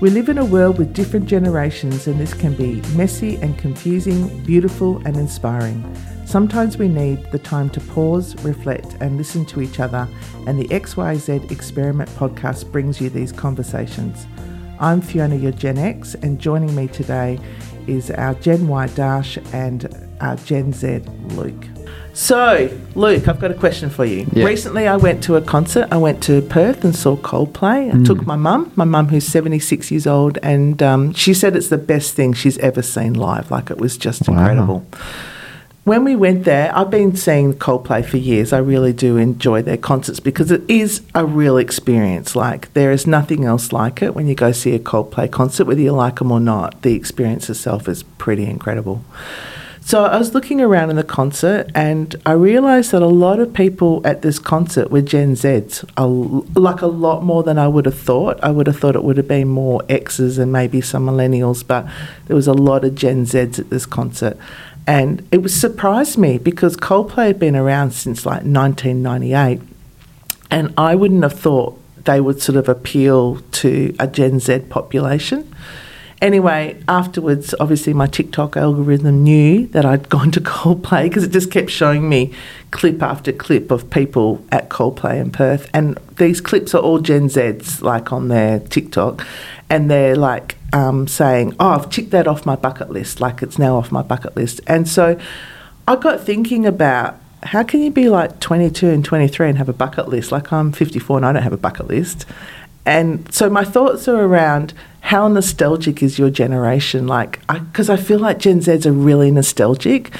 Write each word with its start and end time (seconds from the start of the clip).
We 0.00 0.08
live 0.08 0.30
in 0.30 0.38
a 0.38 0.44
world 0.46 0.78
with 0.78 0.94
different 0.94 1.26
generations, 1.26 2.06
and 2.06 2.18
this 2.18 2.32
can 2.32 2.54
be 2.54 2.80
messy 2.96 3.36
and 3.36 3.58
confusing, 3.58 4.42
beautiful 4.44 4.96
and 5.04 5.14
inspiring. 5.14 5.84
Sometimes 6.24 6.78
we 6.78 6.88
need 6.88 7.30
the 7.32 7.38
time 7.38 7.68
to 7.68 7.80
pause, 7.80 8.34
reflect, 8.42 8.96
and 9.00 9.18
listen 9.18 9.44
to 9.44 9.60
each 9.60 9.78
other, 9.78 10.08
and 10.46 10.58
the 10.58 10.68
XYZ 10.68 11.50
Experiment 11.50 12.08
podcast 12.10 12.72
brings 12.72 12.98
you 12.98 13.10
these 13.10 13.30
conversations. 13.30 14.26
I'm 14.80 15.02
Fiona, 15.02 15.36
your 15.36 15.52
Gen 15.52 15.76
X, 15.76 16.14
and 16.14 16.40
joining 16.40 16.74
me 16.74 16.88
today 16.88 17.38
is 17.86 18.10
our 18.10 18.32
Gen 18.36 18.68
Y 18.68 18.86
Darsh 18.88 19.36
and 19.52 19.94
our 20.22 20.36
Gen 20.36 20.72
Z 20.72 21.00
Luke. 21.34 21.66
So, 22.20 22.68
Luke, 22.96 23.28
I've 23.28 23.40
got 23.40 23.50
a 23.50 23.54
question 23.54 23.88
for 23.88 24.04
you. 24.04 24.26
Yeah. 24.32 24.44
Recently, 24.44 24.86
I 24.86 24.96
went 24.96 25.24
to 25.24 25.36
a 25.36 25.40
concert. 25.40 25.88
I 25.90 25.96
went 25.96 26.22
to 26.24 26.42
Perth 26.42 26.84
and 26.84 26.94
saw 26.94 27.16
Coldplay. 27.16 27.88
I 27.98 28.04
took 28.04 28.26
my 28.26 28.36
mum, 28.36 28.70
my 28.76 28.84
mum 28.84 29.08
who's 29.08 29.26
76 29.26 29.90
years 29.90 30.06
old, 30.06 30.36
and 30.42 30.82
um, 30.82 31.14
she 31.14 31.32
said 31.32 31.56
it's 31.56 31.68
the 31.70 31.78
best 31.78 32.12
thing 32.14 32.34
she's 32.34 32.58
ever 32.58 32.82
seen 32.82 33.14
live. 33.14 33.50
Like, 33.50 33.70
it 33.70 33.78
was 33.78 33.96
just 33.96 34.28
Wow. 34.28 34.36
incredible. 34.36 34.86
When 35.84 36.04
we 36.04 36.14
went 36.14 36.44
there, 36.44 36.70
I've 36.76 36.90
been 36.90 37.16
seeing 37.16 37.54
Coldplay 37.54 38.04
for 38.04 38.18
years. 38.18 38.52
I 38.52 38.58
really 38.58 38.92
do 38.92 39.16
enjoy 39.16 39.62
their 39.62 39.78
concerts 39.78 40.20
because 40.20 40.50
it 40.50 40.60
is 40.68 41.00
a 41.14 41.24
real 41.24 41.56
experience. 41.56 42.36
Like, 42.36 42.70
there 42.74 42.92
is 42.92 43.06
nothing 43.06 43.46
else 43.46 43.72
like 43.72 44.02
it 44.02 44.14
when 44.14 44.26
you 44.26 44.34
go 44.34 44.52
see 44.52 44.74
a 44.74 44.78
Coldplay 44.78 45.30
concert, 45.30 45.64
whether 45.66 45.80
you 45.80 45.92
like 45.92 46.16
them 46.16 46.30
or 46.30 46.38
not. 46.38 46.82
The 46.82 46.92
experience 46.92 47.48
itself 47.48 47.88
is 47.88 48.02
pretty 48.02 48.44
incredible. 48.44 49.02
So 49.90 50.04
I 50.04 50.18
was 50.18 50.34
looking 50.34 50.60
around 50.60 50.90
in 50.90 50.94
the 50.94 51.02
concert 51.02 51.68
and 51.74 52.14
I 52.24 52.30
realised 52.34 52.92
that 52.92 53.02
a 53.02 53.08
lot 53.08 53.40
of 53.40 53.52
people 53.52 54.00
at 54.04 54.22
this 54.22 54.38
concert 54.38 54.88
were 54.88 55.02
Gen 55.02 55.34
Zs, 55.34 55.84
a 55.96 56.06
like 56.06 56.80
a 56.80 56.86
lot 56.86 57.24
more 57.24 57.42
than 57.42 57.58
I 57.58 57.66
would 57.66 57.86
have 57.86 57.98
thought. 57.98 58.38
I 58.40 58.52
would 58.52 58.68
have 58.68 58.78
thought 58.78 58.94
it 58.94 59.02
would 59.02 59.16
have 59.16 59.26
been 59.26 59.48
more 59.48 59.80
Xs 59.88 60.38
and 60.38 60.52
maybe 60.52 60.80
some 60.80 61.06
millennials, 61.06 61.66
but 61.66 61.88
there 62.26 62.36
was 62.36 62.46
a 62.46 62.52
lot 62.52 62.84
of 62.84 62.94
Gen 62.94 63.26
Zs 63.26 63.58
at 63.58 63.70
this 63.70 63.84
concert. 63.84 64.38
And 64.86 65.26
it 65.32 65.42
was 65.42 65.60
surprised 65.60 66.16
me 66.16 66.38
because 66.38 66.76
Coldplay 66.76 67.26
had 67.26 67.40
been 67.40 67.56
around 67.56 67.90
since 67.90 68.24
like 68.24 68.44
1998 68.44 69.60
and 70.52 70.72
I 70.78 70.94
wouldn't 70.94 71.24
have 71.24 71.36
thought 71.36 71.76
they 72.04 72.20
would 72.20 72.40
sort 72.40 72.54
of 72.54 72.68
appeal 72.68 73.40
to 73.40 73.92
a 73.98 74.06
Gen 74.06 74.38
Z 74.38 74.66
population. 74.68 75.52
Anyway, 76.20 76.76
afterwards, 76.86 77.54
obviously, 77.60 77.94
my 77.94 78.06
TikTok 78.06 78.54
algorithm 78.54 79.22
knew 79.22 79.66
that 79.68 79.86
I'd 79.86 80.10
gone 80.10 80.30
to 80.32 80.40
Coldplay 80.40 81.04
because 81.04 81.24
it 81.24 81.30
just 81.30 81.50
kept 81.50 81.70
showing 81.70 82.08
me 82.08 82.34
clip 82.70 83.02
after 83.02 83.32
clip 83.32 83.70
of 83.70 83.88
people 83.88 84.44
at 84.52 84.68
Coldplay 84.68 85.18
in 85.18 85.30
Perth. 85.30 85.70
And 85.72 85.98
these 86.18 86.42
clips 86.42 86.74
are 86.74 86.82
all 86.82 86.98
Gen 86.98 87.28
Zs, 87.28 87.80
like 87.80 88.12
on 88.12 88.28
their 88.28 88.60
TikTok. 88.60 89.26
And 89.70 89.90
they're 89.90 90.16
like 90.16 90.56
um, 90.74 91.08
saying, 91.08 91.56
Oh, 91.58 91.70
I've 91.70 91.88
ticked 91.88 92.10
that 92.10 92.26
off 92.26 92.44
my 92.44 92.56
bucket 92.56 92.90
list, 92.90 93.20
like 93.20 93.42
it's 93.42 93.58
now 93.58 93.76
off 93.76 93.90
my 93.90 94.02
bucket 94.02 94.36
list. 94.36 94.60
And 94.66 94.86
so 94.86 95.18
I 95.88 95.96
got 95.96 96.20
thinking 96.20 96.66
about 96.66 97.18
how 97.42 97.62
can 97.62 97.80
you 97.82 97.90
be 97.90 98.10
like 98.10 98.40
22 98.40 98.88
and 98.88 99.02
23 99.02 99.48
and 99.48 99.58
have 99.58 99.70
a 99.70 99.72
bucket 99.72 100.08
list? 100.08 100.30
Like 100.30 100.52
I'm 100.52 100.72
54 100.72 101.16
and 101.16 101.26
I 101.26 101.32
don't 101.32 101.42
have 101.42 101.54
a 101.54 101.56
bucket 101.56 101.88
list. 101.88 102.26
And 102.84 103.32
so 103.32 103.48
my 103.48 103.64
thoughts 103.64 104.06
are 104.08 104.20
around 104.20 104.74
how 105.00 105.28
nostalgic 105.28 106.02
is 106.02 106.18
your 106.18 106.30
generation? 106.30 107.06
Like, 107.06 107.40
because 107.48 107.90
I, 107.90 107.96
feel 107.96 108.18
like 108.18 108.38
Gen 108.38 108.60
Zs 108.60 108.86
are 108.86 108.92
really 108.92 109.30
nostalgic. 109.30 110.12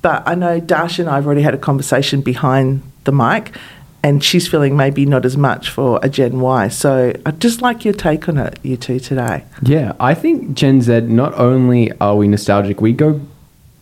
But 0.00 0.26
I 0.26 0.34
know 0.34 0.60
Darsh 0.60 0.98
and 0.98 1.08
I 1.08 1.14
have 1.14 1.26
already 1.26 1.42
had 1.42 1.54
a 1.54 1.58
conversation 1.58 2.22
behind 2.22 2.82
the 3.04 3.12
mic, 3.12 3.54
and 4.02 4.22
she's 4.22 4.48
feeling 4.48 4.76
maybe 4.76 5.06
not 5.06 5.24
as 5.24 5.36
much 5.36 5.70
for 5.70 6.00
a 6.02 6.08
Gen 6.08 6.40
Y. 6.40 6.68
So 6.68 7.12
I'd 7.24 7.40
just 7.40 7.62
like 7.62 7.84
your 7.84 7.94
take 7.94 8.28
on 8.28 8.36
it, 8.36 8.58
you 8.62 8.76
two, 8.76 8.98
today. 8.98 9.44
Yeah, 9.62 9.92
I 10.00 10.14
think 10.14 10.54
Gen 10.54 10.82
Z, 10.82 11.02
not 11.02 11.34
only 11.34 11.92
are 12.00 12.16
we 12.16 12.26
nostalgic, 12.26 12.80
we 12.80 12.92
go 12.92 13.20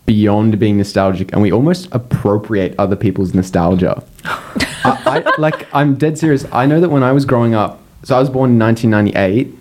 beyond 0.05 0.59
being 0.59 0.77
nostalgic 0.77 1.31
and 1.31 1.41
we 1.41 1.51
almost 1.51 1.87
appropriate 1.91 2.75
other 2.77 2.95
people's 2.95 3.33
nostalgia. 3.33 4.03
I, 4.25 5.23
I, 5.25 5.35
like, 5.39 5.67
I'm 5.73 5.95
dead 5.95 6.19
serious. 6.19 6.45
I 6.51 6.65
know 6.65 6.79
that 6.81 6.89
when 6.89 7.01
I 7.01 7.13
was 7.13 7.25
growing 7.25 7.55
up, 7.55 7.81
so 8.03 8.15
I 8.15 8.19
was 8.19 8.29
born 8.29 8.51
in 8.51 8.59
1998, 8.59 9.57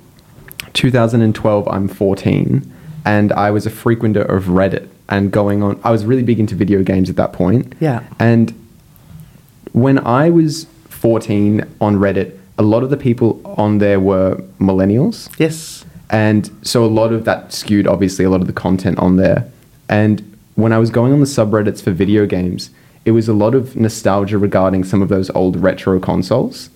2012, 0.73 1.69
I'm 1.69 1.89
14, 1.89 2.73
and 3.05 3.33
I 3.33 3.51
was 3.51 3.67
a 3.67 3.71
frequenter 3.71 4.23
of 4.29 4.45
Reddit 4.45 4.89
and 5.11 5.33
going 5.33 5.63
on, 5.63 5.79
I 5.83 5.91
was 5.91 6.05
really 6.05 6.23
big 6.23 6.39
into 6.39 6.55
video 6.55 6.83
games 6.83 7.11
at 7.11 7.17
that 7.17 7.33
point. 7.33 7.75
Yeah. 7.81 8.05
And 8.19 8.55
when 9.73 9.99
I 10.07 10.31
was 10.31 10.67
14 10.89 11.65
on 11.81 11.97
Reddit, 11.97 12.39
a 12.59 12.63
lot 12.63 12.83
of 12.83 12.91
the 12.91 12.97
people 12.97 13.41
on 13.45 13.79
there 13.79 13.99
were 13.99 14.37
millennials. 14.59 15.29
Yes. 15.39 15.85
And 16.11 16.51
so 16.63 16.85
a 16.85 16.87
lot 16.87 17.13
of 17.13 17.25
that 17.25 17.53
skewed, 17.53 17.87
obviously, 17.87 18.25
a 18.25 18.31
lot 18.31 18.41
of 18.41 18.47
the 18.47 18.53
content 18.53 18.99
on 18.99 19.17
there. 19.17 19.51
And 19.89 20.37
when 20.55 20.73
I 20.73 20.79
was 20.79 20.91
going 20.91 21.13
on 21.13 21.21
the 21.21 21.27
subreddits 21.27 21.83
for 21.83 21.91
video 21.91 22.27
games, 22.27 22.71
it 23.05 23.13
was 23.13 23.29
a 23.29 23.33
lot 23.33 23.55
of 23.55 23.77
nostalgia 23.77 24.39
regarding 24.39 24.85
some 24.85 25.03
of 25.03 25.09
those 25.09 25.31
old 25.31 25.57
retro 25.57 25.99
consoles. 25.99 26.71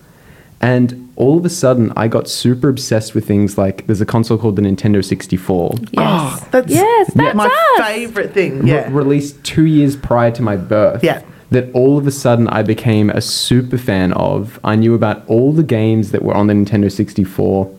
And 0.61 1.04
all 1.17 1.39
of 1.39 1.45
a 1.45 1.49
sudden, 1.51 1.93
I 1.97 2.09
got 2.09 2.29
super 2.29 2.69
obsessed 2.69 3.15
with 3.15 3.27
things 3.27 3.57
like 3.57 3.87
there's 3.87 4.01
a 4.01 4.07
console 4.07 4.37
called 4.39 4.57
the 4.57 4.63
Nintendo 4.63 5.05
64, 5.05 5.75
Yes. 5.81 5.89
Oh, 5.97 6.49
that's 6.51 6.73
yes, 6.73 7.13
that's 7.15 7.35
my 7.37 7.47
us. 7.47 7.87
favourite 7.87 8.33
thing. 8.33 8.63
re- 8.63 8.89
released 8.89 9.43
two 9.45 9.65
years 9.67 9.97
prior 9.97 10.31
to 10.33 10.43
my 10.43 10.57
birth. 10.57 11.05
Yeah. 11.05 11.23
That 11.51 11.71
all 11.73 11.99
of 11.99 12.07
a 12.07 12.11
sudden 12.11 12.49
I 12.49 12.63
became 12.65 13.11
a 13.11 13.21
super 13.21 13.79
fan 13.79 14.13
of. 14.15 14.59
I 14.65 14.75
knew 14.75 14.95
about 14.95 15.25
all 15.29 15.53
the 15.53 15.63
games 15.63 16.11
that 16.11 16.23
were 16.23 16.35
on 16.35 16.49
the 16.49 16.55
Nintendo 16.55 16.91
64. 16.91 17.73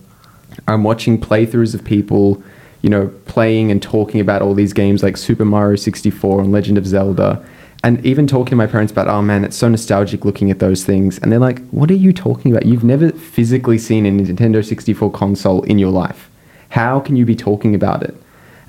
I'm 0.67 0.83
watching 0.83 1.19
playthroughs 1.19 1.73
of 1.75 1.83
people, 1.83 2.41
you 2.81 2.89
know, 2.89 3.07
playing 3.25 3.71
and 3.71 3.81
talking 3.81 4.21
about 4.21 4.41
all 4.41 4.53
these 4.53 4.71
games 4.71 5.03
like 5.03 5.17
Super 5.17 5.43
Mario 5.43 5.75
64 5.75 6.41
and 6.41 6.51
Legend 6.53 6.77
of 6.77 6.87
Zelda. 6.87 7.45
And 7.85 8.03
even 8.03 8.25
talking 8.25 8.49
to 8.49 8.55
my 8.55 8.65
parents 8.65 8.91
about, 8.91 9.07
oh 9.07 9.21
man, 9.21 9.45
it's 9.45 9.55
so 9.55 9.69
nostalgic 9.69 10.25
looking 10.25 10.49
at 10.49 10.57
those 10.57 10.83
things. 10.83 11.19
And 11.19 11.31
they're 11.31 11.37
like, 11.37 11.63
what 11.69 11.91
are 11.91 11.95
you 11.95 12.11
talking 12.11 12.51
about? 12.51 12.65
You've 12.65 12.83
never 12.83 13.11
physically 13.11 13.77
seen 13.77 14.07
a 14.07 14.09
Nintendo 14.09 14.65
64 14.65 15.11
console 15.11 15.61
in 15.61 15.77
your 15.77 15.91
life. 15.91 16.31
How 16.69 16.99
can 16.99 17.15
you 17.15 17.25
be 17.25 17.35
talking 17.35 17.75
about 17.75 18.01
it? 18.01 18.15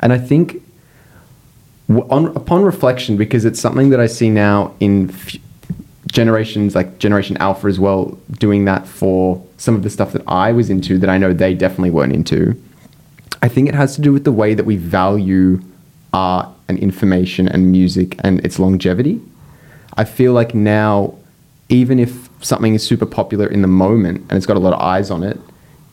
And 0.01 0.13
I 0.13 0.19
think 0.19 0.63
on 1.89 2.27
upon 2.37 2.63
reflection, 2.63 3.17
because 3.17 3.47
it's 3.47 3.59
something 3.59 3.89
that 3.89 4.01
I 4.01 4.07
see 4.07 4.29
now 4.29 4.75
in 4.81 5.09
f- 5.09 5.37
generations 6.13 6.75
like 6.75 6.99
Generation 6.99 7.39
Alpha 7.39 7.69
as 7.69 7.81
well, 7.81 8.19
doing 8.33 8.67
that 8.67 8.87
for 8.87 9.43
some 9.57 9.75
of 9.75 9.83
the 9.83 9.89
stuff 9.89 10.13
that 10.13 10.25
I 10.29 10.53
was 10.53 10.69
into 10.69 10.99
that 10.99 11.09
I 11.09 11.17
know 11.17 11.33
they 11.33 11.55
definitely 11.55 11.91
weren't 11.91 12.13
into. 12.13 12.63
I 13.41 13.49
think 13.49 13.67
it 13.67 13.75
has 13.75 13.95
to 13.95 14.03
do 14.03 14.13
with 14.13 14.25
the 14.25 14.33
way 14.33 14.53
that 14.53 14.67
we 14.67 14.77
value 14.77 15.63
art 16.13 16.49
and 16.69 16.79
information 16.79 17.49
and 17.49 17.71
music 17.71 18.17
and 18.21 18.45
its 18.45 18.59
longevity. 18.59 19.21
I 19.97 20.05
feel 20.05 20.33
like 20.33 20.55
now, 20.55 21.15
even 21.69 21.99
if 21.99 22.29
something 22.41 22.75
is 22.75 22.87
super 22.87 23.07
popular 23.07 23.47
in 23.47 23.63
the 23.63 23.69
moment 23.69 24.19
and 24.29 24.33
it's 24.33 24.47
got 24.47 24.57
a 24.57 24.61
lot 24.61 24.73
of 24.73 24.81
eyes 24.81 25.11
on 25.11 25.23
it, 25.23 25.39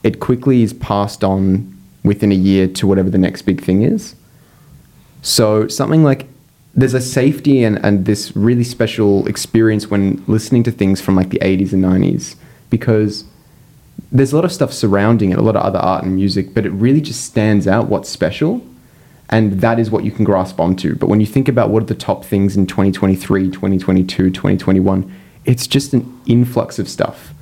it 0.04 0.20
quickly 0.20 0.64
is 0.64 0.74
passed 0.74 1.24
on 1.24 1.70
within 2.04 2.32
a 2.32 2.36
year 2.36 2.68
to 2.68 2.86
whatever 2.86 3.10
the 3.10 3.18
next 3.18 3.44
big 3.44 3.62
thing 3.62 3.82
is. 3.82 4.16
So 5.22 5.68
something 5.70 6.04
like 6.04 6.28
there's 6.76 6.94
a 6.94 7.02
safety 7.02 7.64
and, 7.64 7.84
and 7.86 8.06
this 8.06 8.36
really 8.36 8.64
special 8.64 9.28
experience 9.28 9.88
when 9.88 10.24
listening 10.28 10.64
to 10.64 10.72
things 10.72 11.00
from 11.00 11.16
like 11.16 11.30
the 11.30 11.40
80s 11.40 11.72
and 11.72 11.84
90s 11.84 12.36
because 12.70 13.26
there's 14.12 14.34
a 14.34 14.36
lot 14.36 14.46
of 14.46 14.52
stuff 14.52 14.74
surrounding 14.74 15.32
it, 15.32 15.38
a 15.38 15.42
lot 15.42 15.56
of 15.56 15.64
other 15.64 15.80
art 15.80 16.04
and 16.04 16.16
music, 16.16 16.54
but 16.54 16.66
it 16.66 16.72
really 16.72 17.02
just 17.02 17.24
stands 17.24 17.68
out 17.68 17.88
what's 17.88 18.10
special. 18.10 18.66
And 19.30 19.62
that 19.62 19.80
is 19.80 19.90
what 19.90 20.04
you 20.04 20.12
can 20.12 20.26
grasp 20.26 20.60
onto. 20.60 20.96
But 20.96 21.08
when 21.08 21.20
you 21.20 21.26
think 21.26 21.48
about 21.48 21.70
what 21.70 21.84
are 21.84 21.88
the 21.88 21.96
top 21.96 22.24
things 22.24 22.56
in 22.56 22.68
2023, 22.68 23.50
2022, 23.50 24.30
2021, 24.30 25.16
it's 25.46 25.68
just 25.68 25.94
an 25.94 26.22
influx 26.26 26.78
of 26.80 26.88
stuff. 26.88 27.34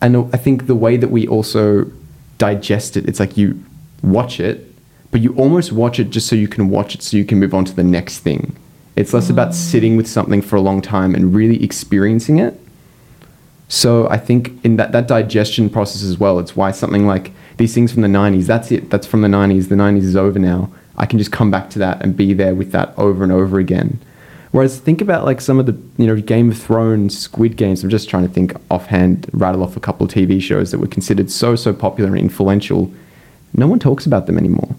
And 0.00 0.16
I 0.32 0.36
think 0.36 0.66
the 0.66 0.74
way 0.74 0.96
that 0.96 1.08
we 1.10 1.26
also 1.26 1.90
digest 2.38 2.96
it, 2.96 3.08
it's 3.08 3.20
like 3.20 3.36
you 3.36 3.62
watch 4.02 4.40
it, 4.40 4.66
but 5.10 5.20
you 5.20 5.34
almost 5.34 5.72
watch 5.72 5.98
it 5.98 6.10
just 6.10 6.28
so 6.28 6.36
you 6.36 6.48
can 6.48 6.70
watch 6.70 6.94
it 6.94 7.02
so 7.02 7.16
you 7.16 7.24
can 7.24 7.38
move 7.38 7.52
on 7.52 7.64
to 7.64 7.74
the 7.74 7.84
next 7.84 8.20
thing. 8.20 8.56
It's 8.96 9.12
less 9.12 9.30
about 9.30 9.50
mm. 9.50 9.54
sitting 9.54 9.96
with 9.96 10.06
something 10.06 10.42
for 10.42 10.56
a 10.56 10.60
long 10.60 10.80
time 10.80 11.14
and 11.14 11.34
really 11.34 11.62
experiencing 11.62 12.38
it. 12.38 12.58
So 13.68 14.08
I 14.08 14.18
think 14.18 14.64
in 14.64 14.76
that, 14.76 14.92
that 14.92 15.06
digestion 15.06 15.70
process 15.70 16.02
as 16.02 16.18
well, 16.18 16.38
it's 16.38 16.56
why 16.56 16.72
something 16.72 17.06
like 17.06 17.30
these 17.56 17.72
things 17.72 17.92
from 17.92 18.02
the 18.02 18.08
90s, 18.08 18.46
that's 18.46 18.72
it. 18.72 18.90
That's 18.90 19.06
from 19.06 19.22
the 19.22 19.28
90s. 19.28 19.68
The 19.68 19.76
90s 19.76 20.02
is 20.02 20.16
over 20.16 20.38
now. 20.38 20.70
I 21.00 21.06
can 21.06 21.18
just 21.18 21.32
come 21.32 21.50
back 21.50 21.70
to 21.70 21.78
that 21.78 22.02
and 22.02 22.14
be 22.14 22.34
there 22.34 22.54
with 22.54 22.72
that 22.72 22.92
over 22.98 23.24
and 23.24 23.32
over 23.32 23.58
again. 23.58 23.98
Whereas 24.50 24.78
think 24.78 25.00
about 25.00 25.24
like 25.24 25.40
some 25.40 25.58
of 25.58 25.64
the, 25.64 25.72
you 25.96 26.06
know, 26.06 26.20
Game 26.20 26.50
of 26.50 26.58
Thrones, 26.58 27.18
Squid 27.18 27.56
Games. 27.56 27.82
I'm 27.82 27.88
just 27.88 28.10
trying 28.10 28.26
to 28.28 28.32
think 28.32 28.54
offhand, 28.70 29.30
rattle 29.32 29.62
off 29.62 29.78
a 29.78 29.80
couple 29.80 30.04
of 30.04 30.12
TV 30.12 30.42
shows 30.42 30.72
that 30.72 30.78
were 30.78 30.86
considered 30.86 31.30
so, 31.30 31.56
so 31.56 31.72
popular 31.72 32.10
and 32.10 32.18
influential. 32.18 32.92
No 33.54 33.66
one 33.66 33.78
talks 33.78 34.04
about 34.04 34.26
them 34.26 34.36
anymore. 34.36 34.76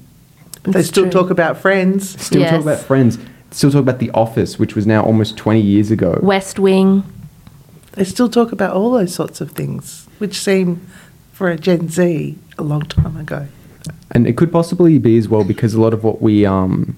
But 0.61 0.73
they 0.73 0.83
still 0.83 1.05
true. 1.05 1.11
talk 1.11 1.31
about 1.31 1.57
friends. 1.57 2.21
Still 2.21 2.47
talk 2.47 2.61
about 2.61 2.79
Friends. 2.79 3.17
Still 3.49 3.71
talk 3.71 3.81
about 3.81 3.97
The 3.99 4.11
Office, 4.11 4.59
which 4.59 4.75
was 4.75 4.85
now 4.85 5.03
almost 5.03 5.37
20 5.37 5.59
years 5.59 5.89
ago. 5.89 6.19
West 6.21 6.59
Wing. 6.59 7.03
They 7.93 8.03
still 8.03 8.29
talk 8.29 8.51
about 8.51 8.75
all 8.75 8.91
those 8.91 9.13
sorts 9.13 9.41
of 9.41 9.51
things, 9.51 10.07
which 10.19 10.39
seem 10.39 10.87
for 11.33 11.49
a 11.49 11.57
Gen 11.57 11.89
Z 11.89 12.37
a 12.59 12.63
long 12.63 12.83
time 12.83 13.17
ago. 13.17 13.47
And 14.11 14.27
it 14.27 14.37
could 14.37 14.51
possibly 14.51 14.97
be 14.97 15.17
as 15.17 15.27
well 15.29 15.43
because 15.43 15.73
a 15.73 15.81
lot 15.81 15.93
of 15.93 16.03
what 16.03 16.21
we 16.21 16.45
um, 16.45 16.95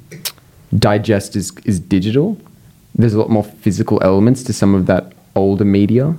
digest 0.78 1.36
is, 1.36 1.52
is 1.66 1.80
digital. 1.80 2.40
There's 2.96 3.14
a 3.14 3.20
lot 3.20 3.30
more 3.30 3.44
physical 3.44 4.02
elements 4.04 4.44
to 4.44 4.54
some 4.54 4.76
of 4.76 4.86
that 4.88 5.14
older 5.36 5.66
media. 5.66 6.16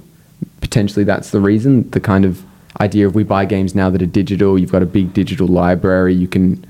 Potentially 0.61 1.05
that's 1.05 1.31
the 1.31 1.41
reason. 1.41 1.89
The 1.91 2.01
kind 2.01 2.25
of 2.25 2.45
idea 2.81 3.07
of 3.07 3.15
we 3.15 3.25
buy 3.25 3.45
games 3.45 3.75
now 3.75 3.91
that 3.91 4.03
are 4.03 4.07
digital, 4.07 4.59
you've 4.59 4.73
got 4.73 4.83
a 4.83 4.87
big 4.87 5.13
digital 5.13 5.47
library, 5.47 6.15
you 6.15 6.27
can 6.27 6.65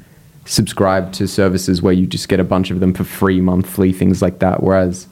subscribe 0.47 1.13
to 1.13 1.27
services 1.27 1.81
where 1.81 1.95
you 1.95 2.07
just 2.07 2.29
get 2.29 2.39
a 2.41 2.45
bunch 2.45 2.71
of 2.71 2.81
them 2.81 2.93
for 2.93 3.05
free 3.05 3.41
monthly, 3.41 3.93
things 3.93 4.21
like 4.21 4.41
that. 4.41 4.63
Whereas 4.63 5.07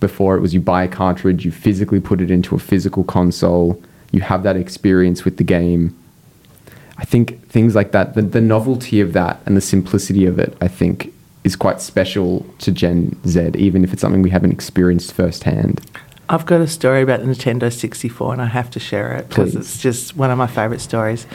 before 0.00 0.36
it 0.36 0.40
was 0.40 0.52
you 0.52 0.60
buy 0.60 0.82
a 0.82 0.88
cartridge, 0.88 1.44
you 1.44 1.52
physically 1.52 2.00
put 2.00 2.20
it 2.20 2.30
into 2.30 2.56
a 2.56 2.58
physical 2.58 3.04
console, 3.04 3.80
you 4.10 4.20
have 4.20 4.42
that 4.42 4.56
experience 4.56 5.24
with 5.24 5.36
the 5.36 5.44
game. 5.44 5.96
I 6.98 7.04
think 7.04 7.46
things 7.48 7.74
like 7.74 7.92
that, 7.92 8.14
the, 8.14 8.22
the 8.22 8.40
novelty 8.40 9.00
of 9.00 9.12
that 9.12 9.40
and 9.46 9.56
the 9.56 9.60
simplicity 9.60 10.26
of 10.26 10.38
it, 10.38 10.56
I 10.60 10.68
think, 10.68 11.12
is 11.44 11.56
quite 11.56 11.80
special 11.80 12.46
to 12.58 12.70
Gen 12.70 13.18
Z, 13.26 13.52
even 13.56 13.84
if 13.84 13.92
it's 13.92 14.00
something 14.00 14.22
we 14.22 14.30
haven't 14.30 14.52
experienced 14.52 15.12
firsthand. 15.12 15.80
I've 16.28 16.46
got 16.46 16.60
a 16.60 16.68
story 16.68 17.02
about 17.02 17.20
the 17.20 17.26
Nintendo 17.26 17.72
64 17.72 18.32
and 18.32 18.42
I 18.42 18.46
have 18.46 18.70
to 18.70 18.80
share 18.80 19.14
it 19.14 19.28
because 19.28 19.54
it's 19.54 19.80
just 19.80 20.16
one 20.16 20.30
of 20.30 20.38
my 20.38 20.46
favourite 20.46 20.80
stories. 20.80 21.26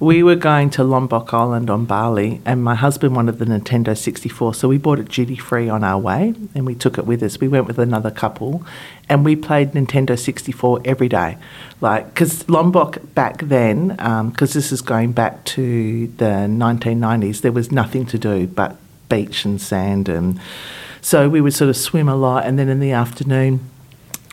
We 0.00 0.22
were 0.22 0.36
going 0.36 0.70
to 0.70 0.84
Lombok 0.84 1.34
Island 1.34 1.68
on 1.68 1.84
Bali 1.84 2.40
and 2.44 2.62
my 2.62 2.76
husband 2.76 3.16
wanted 3.16 3.40
the 3.40 3.46
Nintendo 3.46 3.98
64, 3.98 4.54
so 4.54 4.68
we 4.68 4.78
bought 4.78 5.00
it 5.00 5.08
duty 5.08 5.34
free 5.34 5.68
on 5.68 5.82
our 5.82 5.98
way 5.98 6.34
and 6.54 6.64
we 6.64 6.76
took 6.76 6.98
it 6.98 7.06
with 7.06 7.20
us. 7.20 7.40
We 7.40 7.48
went 7.48 7.66
with 7.66 7.80
another 7.80 8.12
couple 8.12 8.64
and 9.08 9.24
we 9.24 9.34
played 9.34 9.72
Nintendo 9.72 10.16
64 10.16 10.82
every 10.84 11.08
day. 11.08 11.36
Like, 11.80 12.14
because 12.14 12.48
Lombok 12.48 13.12
back 13.14 13.38
then, 13.38 13.96
um, 13.98 14.30
because 14.30 14.52
this 14.52 14.70
is 14.70 14.82
going 14.82 15.12
back 15.12 15.44
to 15.46 16.06
the 16.06 16.46
1990s, 16.46 17.40
there 17.40 17.50
was 17.50 17.72
nothing 17.72 18.06
to 18.06 18.18
do 18.18 18.46
but 18.46 18.76
beach 19.08 19.44
and 19.44 19.60
sand 19.60 20.08
and 20.08 20.38
so 21.00 21.28
we 21.28 21.40
would 21.40 21.54
sort 21.54 21.70
of 21.70 21.76
swim 21.76 22.08
a 22.08 22.14
lot 22.14 22.44
and 22.44 22.58
then 22.58 22.68
in 22.68 22.78
the 22.78 22.92
afternoon 22.92 23.58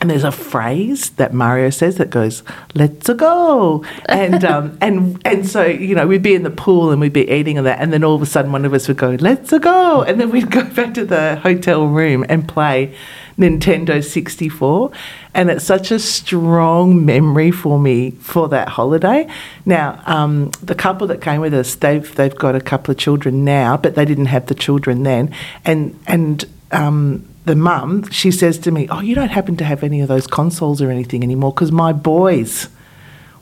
and 0.00 0.10
there's 0.10 0.24
a 0.24 0.32
phrase 0.32 1.10
that 1.10 1.32
Mario 1.32 1.70
says 1.70 1.96
that 1.96 2.10
goes, 2.10 2.42
"Let's 2.74 3.08
go," 3.08 3.84
and 4.06 4.44
um, 4.44 4.76
and 4.82 5.20
and 5.24 5.48
so 5.48 5.64
you 5.64 5.94
know 5.94 6.06
we'd 6.06 6.22
be 6.22 6.34
in 6.34 6.42
the 6.42 6.50
pool 6.50 6.90
and 6.90 7.00
we'd 7.00 7.12
be 7.12 7.30
eating 7.30 7.56
and 7.58 7.66
that, 7.66 7.80
and 7.80 7.92
then 7.92 8.04
all 8.04 8.14
of 8.14 8.22
a 8.22 8.26
sudden 8.26 8.52
one 8.52 8.64
of 8.64 8.74
us 8.74 8.88
would 8.88 8.98
go, 8.98 9.16
"Let's 9.20 9.56
go," 9.58 10.02
and 10.02 10.20
then 10.20 10.30
we'd 10.30 10.50
go 10.50 10.64
back 10.74 10.94
to 10.94 11.04
the 11.04 11.36
hotel 11.36 11.86
room 11.86 12.24
and 12.28 12.46
play 12.46 12.94
Nintendo 13.38 14.04
64, 14.04 14.90
and 15.34 15.50
it's 15.50 15.64
such 15.64 15.90
a 15.90 15.98
strong 15.98 17.04
memory 17.04 17.50
for 17.50 17.78
me 17.78 18.10
for 18.12 18.48
that 18.48 18.68
holiday. 18.68 19.28
Now, 19.64 20.02
um, 20.06 20.50
the 20.62 20.74
couple 20.74 21.06
that 21.08 21.20
came 21.20 21.40
with 21.40 21.54
us, 21.54 21.74
they've 21.74 22.14
they've 22.16 22.34
got 22.34 22.54
a 22.54 22.60
couple 22.60 22.92
of 22.92 22.98
children 22.98 23.44
now, 23.44 23.76
but 23.76 23.94
they 23.94 24.04
didn't 24.04 24.26
have 24.26 24.46
the 24.46 24.54
children 24.54 25.04
then, 25.04 25.32
and 25.64 25.98
and 26.06 26.44
um, 26.72 27.28
the 27.44 27.54
mum, 27.54 28.08
she 28.10 28.30
says 28.30 28.58
to 28.58 28.70
me, 28.70 28.88
"Oh, 28.90 29.00
you 29.00 29.14
don't 29.14 29.30
happen 29.30 29.56
to 29.58 29.64
have 29.64 29.82
any 29.82 30.00
of 30.00 30.08
those 30.08 30.26
consoles 30.26 30.82
or 30.82 30.90
anything 30.90 31.22
anymore 31.22 31.52
because 31.52 31.72
my 31.72 31.92
boys 31.92 32.68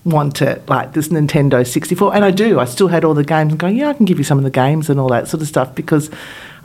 want 0.04 0.42
it, 0.42 0.68
like 0.68 0.92
this 0.92 1.08
Nintendo 1.08 1.66
64." 1.66 2.14
And 2.14 2.24
I 2.24 2.30
do. 2.30 2.60
I 2.60 2.64
still 2.66 2.88
had 2.88 3.04
all 3.04 3.14
the 3.14 3.24
games 3.24 3.52
and 3.52 3.58
go, 3.58 3.66
"Yeah, 3.66 3.88
I 3.88 3.94
can 3.94 4.04
give 4.04 4.18
you 4.18 4.24
some 4.24 4.38
of 4.38 4.44
the 4.44 4.50
games 4.50 4.90
and 4.90 5.00
all 5.00 5.08
that 5.08 5.28
sort 5.28 5.42
of 5.42 5.48
stuff 5.48 5.74
because 5.74 6.10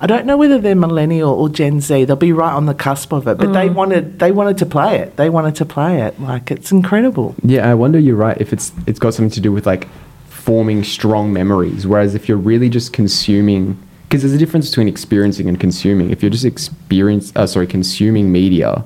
I 0.01 0.07
don't 0.07 0.25
know 0.25 0.38
whether 0.38 0.59
they're 0.59 0.75
millennial 0.75 1.31
or 1.31 1.50
Gen 1.50 1.81
Z. 1.81 2.06
They'll 2.06 2.15
be 2.15 2.31
right 2.31 2.53
on 2.53 2.65
the 2.65 2.73
cusp 2.73 3.11
of 3.11 3.27
it, 3.27 3.38
but 3.38 3.51
they 3.51 3.69
wanted 3.69 4.19
they 4.19 4.31
wanted 4.31 4.57
to 4.59 4.65
play 4.65 5.00
it. 5.00 5.17
They 5.17 5.29
wanted 5.29 5.56
to 5.56 5.65
play 5.65 6.01
it. 6.01 6.19
Like 6.21 6.51
it's 6.51 6.71
incredible. 6.71 7.35
Yeah, 7.44 7.69
I 7.69 7.73
wonder 7.73 8.00
you're 8.00 8.15
right 8.15 8.39
if 8.39 8.53
it's 8.53 8.71
it's 8.88 9.00
got 9.00 9.13
something 9.13 9.31
to 9.31 9.41
do 9.41 9.51
with 9.51 9.65
like 9.65 9.88
forming 10.27 10.83
strong 10.85 11.33
memories. 11.33 11.85
Whereas 11.85 12.15
if 12.15 12.29
you're 12.29 12.38
really 12.38 12.69
just 12.69 12.94
consuming, 12.94 13.77
because 14.09 14.23
there's 14.23 14.33
a 14.33 14.39
difference 14.39 14.69
between 14.69 14.88
experiencing 14.88 15.47
and 15.47 15.59
consuming. 15.59 16.09
If 16.09 16.23
you're 16.23 16.31
just 16.31 16.44
experience, 16.45 17.31
uh, 17.35 17.45
sorry, 17.45 17.67
consuming 17.67 18.31
media, 18.31 18.83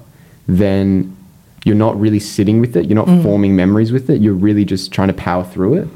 then 0.47 1.15
you're 1.63 1.75
not 1.77 1.97
really 1.97 2.19
sitting 2.19 2.59
with 2.59 2.75
it. 2.75 2.87
You're 2.87 2.97
not 3.05 3.23
forming 3.23 3.55
memories 3.55 3.93
with 3.93 4.09
it. 4.09 4.19
You're 4.21 4.33
really 4.33 4.65
just 4.65 4.91
trying 4.91 5.07
to 5.07 5.13
power 5.13 5.45
through 5.45 5.75
it, 5.75 5.87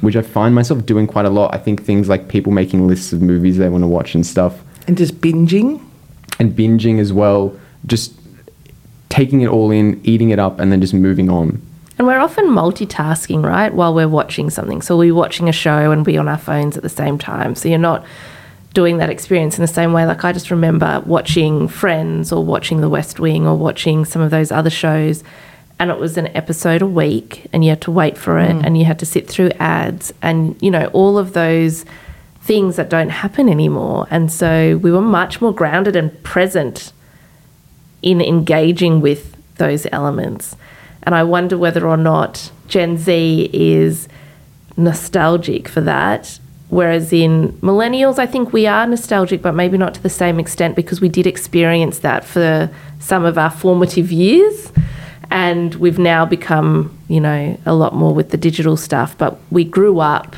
which 0.00 0.16
I 0.16 0.22
find 0.22 0.56
myself 0.56 0.84
doing 0.84 1.06
quite 1.06 1.24
a 1.24 1.30
lot. 1.30 1.54
I 1.54 1.58
think 1.58 1.84
things 1.84 2.08
like 2.08 2.26
people 2.26 2.50
making 2.52 2.88
lists 2.88 3.12
of 3.12 3.22
movies 3.22 3.58
they 3.58 3.68
want 3.68 3.84
to 3.84 3.88
watch 3.88 4.16
and 4.16 4.26
stuff, 4.26 4.60
And 4.88 4.96
just 4.98 5.20
binging. 5.20 5.80
and 6.40 6.52
binging 6.52 6.98
as 6.98 7.12
well. 7.12 7.56
Just 7.86 8.12
taking 9.08 9.42
it 9.42 9.46
all 9.48 9.70
in, 9.70 10.00
eating 10.02 10.30
it 10.30 10.40
up, 10.40 10.58
and 10.58 10.72
then 10.72 10.80
just 10.80 10.94
moving 10.94 11.30
on. 11.30 11.62
And 11.96 12.08
we're 12.08 12.18
often 12.18 12.46
multitasking, 12.46 13.44
right, 13.44 13.72
while 13.72 13.94
we're 13.94 14.08
watching 14.08 14.50
something. 14.50 14.82
So 14.82 14.96
we're 14.96 15.14
watching 15.14 15.48
a 15.48 15.52
show 15.52 15.92
and 15.92 16.04
be 16.04 16.18
on 16.18 16.26
our 16.26 16.38
phones 16.38 16.76
at 16.76 16.82
the 16.82 16.88
same 16.88 17.18
time. 17.18 17.54
So 17.54 17.68
you're 17.68 17.78
not 17.78 18.04
doing 18.74 18.98
that 18.98 19.08
experience 19.08 19.56
in 19.56 19.62
the 19.62 19.68
same 19.68 19.92
way. 19.92 20.04
Like 20.04 20.24
I 20.24 20.32
just 20.32 20.50
remember 20.50 21.02
watching 21.06 21.68
Friends 21.68 22.32
or 22.32 22.44
watching 22.44 22.80
The 22.80 22.88
West 22.88 23.18
Wing 23.18 23.46
or 23.46 23.56
watching 23.56 24.04
some 24.04 24.20
of 24.20 24.30
those 24.30 24.52
other 24.52 24.70
shows. 24.70 25.24
And 25.78 25.90
it 25.90 25.98
was 25.98 26.16
an 26.16 26.28
episode 26.36 26.82
a 26.82 26.86
week, 26.86 27.46
and 27.52 27.64
you 27.64 27.70
had 27.70 27.80
to 27.82 27.90
wait 27.90 28.16
for 28.16 28.38
it, 28.38 28.52
mm. 28.52 28.64
and 28.64 28.78
you 28.78 28.84
had 28.84 29.00
to 29.00 29.06
sit 29.06 29.28
through 29.28 29.50
ads, 29.58 30.14
and 30.22 30.56
you 30.62 30.70
know 30.70 30.86
all 30.92 31.18
of 31.18 31.32
those 31.32 31.84
things 32.42 32.76
that 32.76 32.88
don't 32.88 33.08
happen 33.08 33.48
anymore. 33.48 34.06
And 34.08 34.30
so 34.30 34.76
we 34.76 34.92
were 34.92 35.00
much 35.00 35.40
more 35.40 35.52
grounded 35.52 35.96
and 35.96 36.22
present 36.22 36.92
in 38.02 38.20
engaging 38.20 39.00
with 39.00 39.36
those 39.56 39.86
elements. 39.90 40.56
And 41.02 41.14
I 41.14 41.24
wonder 41.24 41.58
whether 41.58 41.88
or 41.88 41.96
not 41.96 42.52
Gen 42.68 42.96
Z 42.96 43.50
is 43.52 44.08
nostalgic 44.76 45.68
for 45.68 45.80
that. 45.80 46.38
Whereas 46.74 47.12
in 47.12 47.52
millennials, 47.62 48.18
I 48.18 48.26
think 48.26 48.52
we 48.52 48.66
are 48.66 48.84
nostalgic, 48.84 49.40
but 49.40 49.54
maybe 49.54 49.78
not 49.78 49.94
to 49.94 50.02
the 50.02 50.10
same 50.10 50.40
extent 50.40 50.74
because 50.74 51.00
we 51.00 51.08
did 51.08 51.24
experience 51.24 52.00
that 52.00 52.24
for 52.24 52.68
some 52.98 53.24
of 53.24 53.38
our 53.38 53.50
formative 53.50 54.10
years. 54.10 54.72
And 55.30 55.76
we've 55.76 56.00
now 56.00 56.26
become, 56.26 56.98
you 57.06 57.20
know, 57.20 57.56
a 57.64 57.74
lot 57.76 57.94
more 57.94 58.12
with 58.12 58.30
the 58.30 58.36
digital 58.36 58.76
stuff, 58.76 59.16
but 59.16 59.38
we 59.52 59.62
grew 59.62 60.00
up 60.00 60.34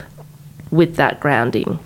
with 0.71 0.97
that 0.97 1.21
grounding. 1.21 1.79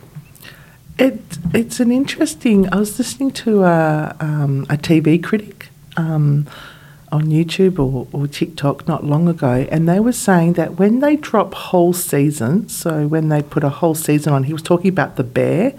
It, 0.98 1.20
it's 1.54 1.78
an 1.78 1.92
interesting. 1.92 2.68
I 2.74 2.76
was 2.80 2.98
listening 2.98 3.30
to 3.44 3.62
a, 3.62 4.16
um, 4.18 4.64
a 4.68 4.76
TV 4.76 5.22
critic 5.22 5.68
um, 5.96 6.48
on 7.12 7.26
YouTube 7.26 7.78
or, 7.78 8.06
or 8.12 8.26
TikTok 8.26 8.86
not 8.86 9.04
long 9.04 9.28
ago, 9.28 9.66
and 9.70 9.88
they 9.88 10.00
were 10.00 10.12
saying 10.12 10.54
that 10.54 10.78
when 10.78 11.00
they 11.00 11.16
drop 11.16 11.54
whole 11.54 11.92
seasons, 11.92 12.76
so 12.76 13.06
when 13.06 13.28
they 13.28 13.42
put 13.42 13.64
a 13.64 13.68
whole 13.68 13.94
season 13.94 14.32
on, 14.32 14.44
he 14.44 14.52
was 14.52 14.62
talking 14.62 14.88
about 14.88 15.16
the 15.16 15.24
bear, 15.24 15.74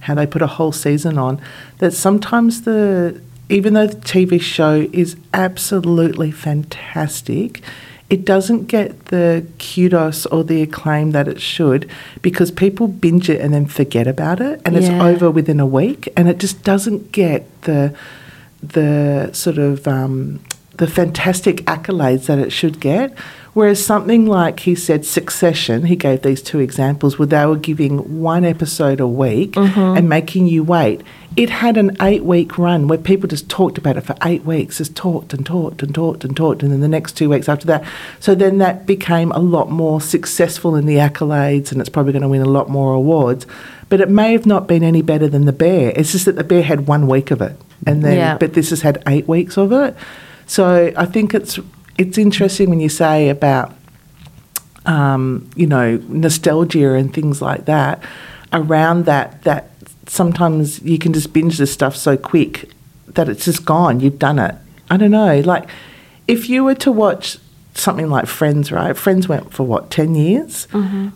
how 0.00 0.14
they 0.14 0.26
put 0.26 0.42
a 0.42 0.46
whole 0.46 0.72
season 0.72 1.18
on, 1.18 1.40
that 1.78 1.92
sometimes 1.92 2.62
the 2.62 3.20
even 3.48 3.74
though 3.74 3.86
the 3.86 3.96
TV 3.96 4.40
show 4.40 4.88
is 4.92 5.16
absolutely 5.34 6.30
fantastic, 6.30 7.60
it 8.08 8.24
doesn't 8.24 8.66
get 8.66 9.06
the 9.06 9.46
kudos 9.58 10.26
or 10.26 10.42
the 10.44 10.62
acclaim 10.62 11.10
that 11.12 11.28
it 11.28 11.40
should 11.40 11.90
because 12.22 12.50
people 12.50 12.86
binge 12.88 13.28
it 13.28 13.40
and 13.40 13.52
then 13.52 13.66
forget 13.66 14.06
about 14.06 14.40
it 14.40 14.60
and 14.64 14.76
it's 14.76 14.88
over 14.88 15.30
within 15.30 15.60
a 15.60 15.66
week 15.66 16.10
and 16.16 16.28
it 16.28 16.38
just 16.38 16.62
doesn't 16.62 17.10
get 17.12 17.62
the 17.62 17.94
the 18.62 19.30
sort 19.32 19.58
of 19.58 19.88
um, 19.88 20.40
the 20.78 20.86
fantastic 20.86 21.58
accolades 21.64 22.26
that 22.26 22.38
it 22.38 22.50
should 22.50 22.80
get. 22.80 23.16
Whereas 23.54 23.84
something 23.84 24.24
like 24.24 24.60
he 24.60 24.74
said 24.74 25.04
Succession, 25.04 25.84
he 25.84 25.94
gave 25.94 26.22
these 26.22 26.40
two 26.40 26.58
examples 26.58 27.18
where 27.18 27.26
they 27.26 27.44
were 27.44 27.56
giving 27.56 28.20
one 28.20 28.46
episode 28.46 28.98
a 28.98 29.06
week 29.06 29.52
mm-hmm. 29.52 29.96
and 29.98 30.08
making 30.08 30.46
you 30.46 30.64
wait. 30.64 31.02
It 31.36 31.50
had 31.50 31.76
an 31.76 31.94
eight 32.00 32.24
week 32.24 32.56
run 32.56 32.88
where 32.88 32.96
people 32.96 33.28
just 33.28 33.50
talked 33.50 33.76
about 33.76 33.98
it 33.98 34.02
for 34.02 34.14
eight 34.22 34.44
weeks, 34.44 34.78
just 34.78 34.96
talked 34.96 35.34
and 35.34 35.44
talked 35.44 35.82
and 35.82 35.94
talked 35.94 36.24
and 36.24 36.34
talked, 36.34 36.62
and 36.62 36.72
then 36.72 36.80
the 36.80 36.88
next 36.88 37.12
two 37.12 37.28
weeks 37.28 37.46
after 37.46 37.66
that. 37.66 37.84
So 38.20 38.34
then 38.34 38.56
that 38.58 38.86
became 38.86 39.32
a 39.32 39.38
lot 39.38 39.70
more 39.70 40.00
successful 40.00 40.74
in 40.74 40.86
the 40.86 40.96
accolades, 40.96 41.72
and 41.72 41.80
it's 41.80 41.90
probably 41.90 42.12
going 42.12 42.22
to 42.22 42.28
win 42.28 42.42
a 42.42 42.46
lot 42.46 42.70
more 42.70 42.94
awards. 42.94 43.46
But 43.90 44.00
it 44.00 44.08
may 44.08 44.32
have 44.32 44.46
not 44.46 44.66
been 44.66 44.82
any 44.82 45.02
better 45.02 45.28
than 45.28 45.44
the 45.44 45.52
Bear. 45.52 45.92
It's 45.94 46.12
just 46.12 46.24
that 46.24 46.36
the 46.36 46.44
Bear 46.44 46.62
had 46.62 46.86
one 46.86 47.06
week 47.06 47.30
of 47.30 47.42
it, 47.42 47.54
and 47.86 48.02
then 48.02 48.16
Yeah. 48.16 48.38
but 48.38 48.54
this 48.54 48.70
has 48.70 48.80
had 48.80 49.02
eight 49.06 49.28
weeks 49.28 49.58
of 49.58 49.72
it. 49.72 49.94
So 50.46 50.92
I 50.96 51.06
think 51.06 51.34
it's 51.34 51.58
it's 51.98 52.18
interesting 52.18 52.70
when 52.70 52.80
you 52.80 52.88
say 52.88 53.28
about 53.28 53.74
um, 54.86 55.48
you 55.56 55.66
know 55.66 55.96
nostalgia 56.08 56.94
and 56.94 57.12
things 57.12 57.40
like 57.40 57.66
that 57.66 58.02
around 58.52 59.06
that 59.06 59.42
that 59.44 59.70
sometimes 60.06 60.82
you 60.82 60.98
can 60.98 61.12
just 61.12 61.32
binge 61.32 61.58
this 61.58 61.72
stuff 61.72 61.96
so 61.96 62.16
quick 62.16 62.70
that 63.08 63.28
it's 63.28 63.44
just 63.44 63.64
gone 63.64 64.00
you've 64.00 64.18
done 64.18 64.38
it. 64.38 64.54
I 64.90 64.96
don't 64.96 65.10
know 65.10 65.40
like 65.40 65.68
if 66.28 66.48
you 66.48 66.64
were 66.64 66.74
to 66.76 66.92
watch 66.92 67.38
something 67.74 68.08
like 68.10 68.26
friends 68.26 68.70
right? 68.70 68.96
Friends 68.96 69.28
went 69.28 69.52
for 69.52 69.64
what 69.64 69.90
10 69.90 70.14
years? 70.14 70.68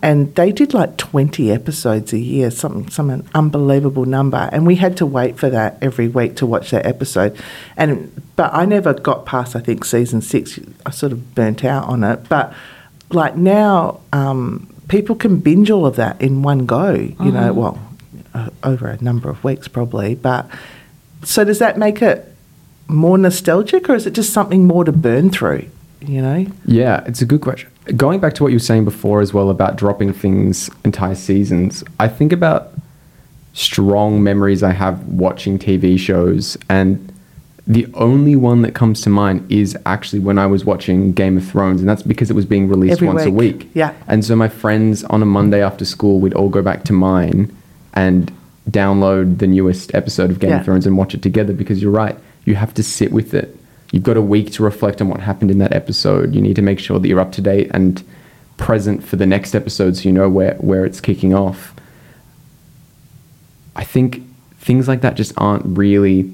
And 0.02 0.34
they 0.34 0.52
did 0.52 0.72
like 0.74 0.96
20 0.96 1.50
episodes 1.50 2.12
a 2.12 2.18
year 2.18 2.50
some 2.50 2.88
some 2.88 3.10
an 3.10 3.28
unbelievable 3.34 4.04
number. 4.06 4.48
And 4.52 4.66
we 4.66 4.76
had 4.76 4.96
to 4.98 5.06
wait 5.06 5.38
for 5.38 5.50
that 5.50 5.78
every 5.82 6.08
week 6.08 6.36
to 6.36 6.46
watch 6.46 6.70
that 6.70 6.86
episode. 6.86 7.36
And 7.76 8.10
but 8.36 8.52
i 8.52 8.64
never 8.64 8.92
got 8.92 9.24
past 9.26 9.56
i 9.56 9.60
think 9.60 9.84
season 9.84 10.20
six. 10.20 10.58
I 10.84 10.90
sort 10.90 11.12
of 11.12 11.34
burnt 11.34 11.64
out 11.64 11.84
on 11.84 12.04
it. 12.04 12.28
But 12.28 12.52
like 13.10 13.36
now 13.36 14.00
um, 14.12 14.72
people 14.88 15.16
can 15.16 15.38
binge 15.40 15.70
all 15.70 15.86
of 15.86 15.96
that 15.96 16.20
in 16.20 16.42
one 16.42 16.66
go. 16.66 16.92
You 16.92 17.32
know, 17.32 17.52
well, 17.52 17.78
uh, 18.34 18.50
over 18.62 18.88
a 18.88 19.02
number 19.02 19.28
of 19.28 19.42
weeks 19.44 19.68
probably. 19.68 20.14
But 20.14 20.48
so 21.22 21.44
does 21.44 21.58
that 21.58 21.78
make 21.78 22.02
it 22.02 22.32
more 22.88 23.18
nostalgic, 23.18 23.88
or 23.88 23.94
is 23.94 24.06
it 24.06 24.12
just 24.12 24.32
something 24.32 24.66
more 24.66 24.84
to 24.84 24.92
burn 24.92 25.30
through? 25.30 25.68
You 26.00 26.22
know, 26.22 26.46
Yeah, 26.66 27.02
it's 27.06 27.22
a 27.22 27.26
good 27.26 27.40
question. 27.40 27.70
Going 27.96 28.20
back 28.20 28.34
to 28.34 28.42
what 28.42 28.50
you 28.50 28.56
were 28.56 28.60
saying 28.60 28.84
before 28.84 29.20
as 29.20 29.32
well 29.32 29.48
about 29.50 29.76
dropping 29.76 30.12
things 30.12 30.68
entire 30.84 31.14
seasons, 31.14 31.82
I 31.98 32.08
think 32.08 32.32
about 32.32 32.72
strong 33.54 34.22
memories 34.22 34.62
I 34.62 34.72
have 34.72 35.02
watching 35.06 35.58
TV 35.58 35.98
shows, 35.98 36.56
and 36.68 37.12
the 37.66 37.86
only 37.94 38.36
one 38.36 38.62
that 38.62 38.74
comes 38.74 39.00
to 39.02 39.10
mind 39.10 39.50
is 39.50 39.76
actually 39.86 40.18
when 40.20 40.38
I 40.38 40.46
was 40.46 40.64
watching 40.64 41.12
Game 41.12 41.36
of 41.36 41.44
Thrones, 41.48 41.80
and 41.80 41.88
that's 41.88 42.02
because 42.02 42.30
it 42.30 42.34
was 42.34 42.44
being 42.44 42.68
released 42.68 42.92
Every 42.94 43.08
once 43.08 43.24
a 43.24 43.30
week, 43.30 43.58
week. 43.60 43.70
yeah. 43.74 43.92
And 44.06 44.24
so 44.24 44.36
my 44.36 44.48
friends 44.48 45.02
on 45.04 45.22
a 45.22 45.26
Monday 45.26 45.62
after 45.62 45.84
school, 45.84 46.20
we'd 46.20 46.34
all 46.34 46.48
go 46.48 46.62
back 46.62 46.84
to 46.84 46.92
mine 46.92 47.50
and 47.94 48.32
download 48.70 49.38
the 49.38 49.46
newest 49.46 49.94
episode 49.94 50.30
of 50.30 50.38
Game 50.38 50.50
Yeah. 50.50 50.58
of 50.60 50.64
Thrones 50.64 50.86
and 50.86 50.96
watch 50.98 51.14
it 51.14 51.22
together 51.22 51.52
because 51.52 51.80
you're 51.82 51.90
right. 51.90 52.16
You 52.44 52.54
have 52.56 52.74
to 52.74 52.82
sit 52.82 53.10
with 53.12 53.32
it. 53.34 53.56
You've 53.92 54.02
got 54.02 54.16
a 54.16 54.22
week 54.22 54.52
to 54.52 54.62
reflect 54.62 55.00
on 55.00 55.08
what 55.08 55.20
happened 55.20 55.50
in 55.50 55.58
that 55.58 55.72
episode. 55.72 56.34
You 56.34 56.40
need 56.40 56.56
to 56.56 56.62
make 56.62 56.78
sure 56.78 56.98
that 56.98 57.08
you're 57.08 57.20
up 57.20 57.32
to 57.32 57.40
date 57.40 57.70
and 57.72 58.02
present 58.56 59.04
for 59.04 59.16
the 59.16 59.26
next 59.26 59.54
episode 59.54 59.96
so 59.96 60.02
you 60.02 60.12
know 60.12 60.28
where, 60.28 60.54
where 60.54 60.84
it's 60.84 61.00
kicking 61.00 61.34
off. 61.34 61.74
I 63.74 63.84
think 63.84 64.22
things 64.58 64.88
like 64.88 65.02
that 65.02 65.14
just 65.14 65.32
aren't 65.36 65.64
really. 65.76 66.32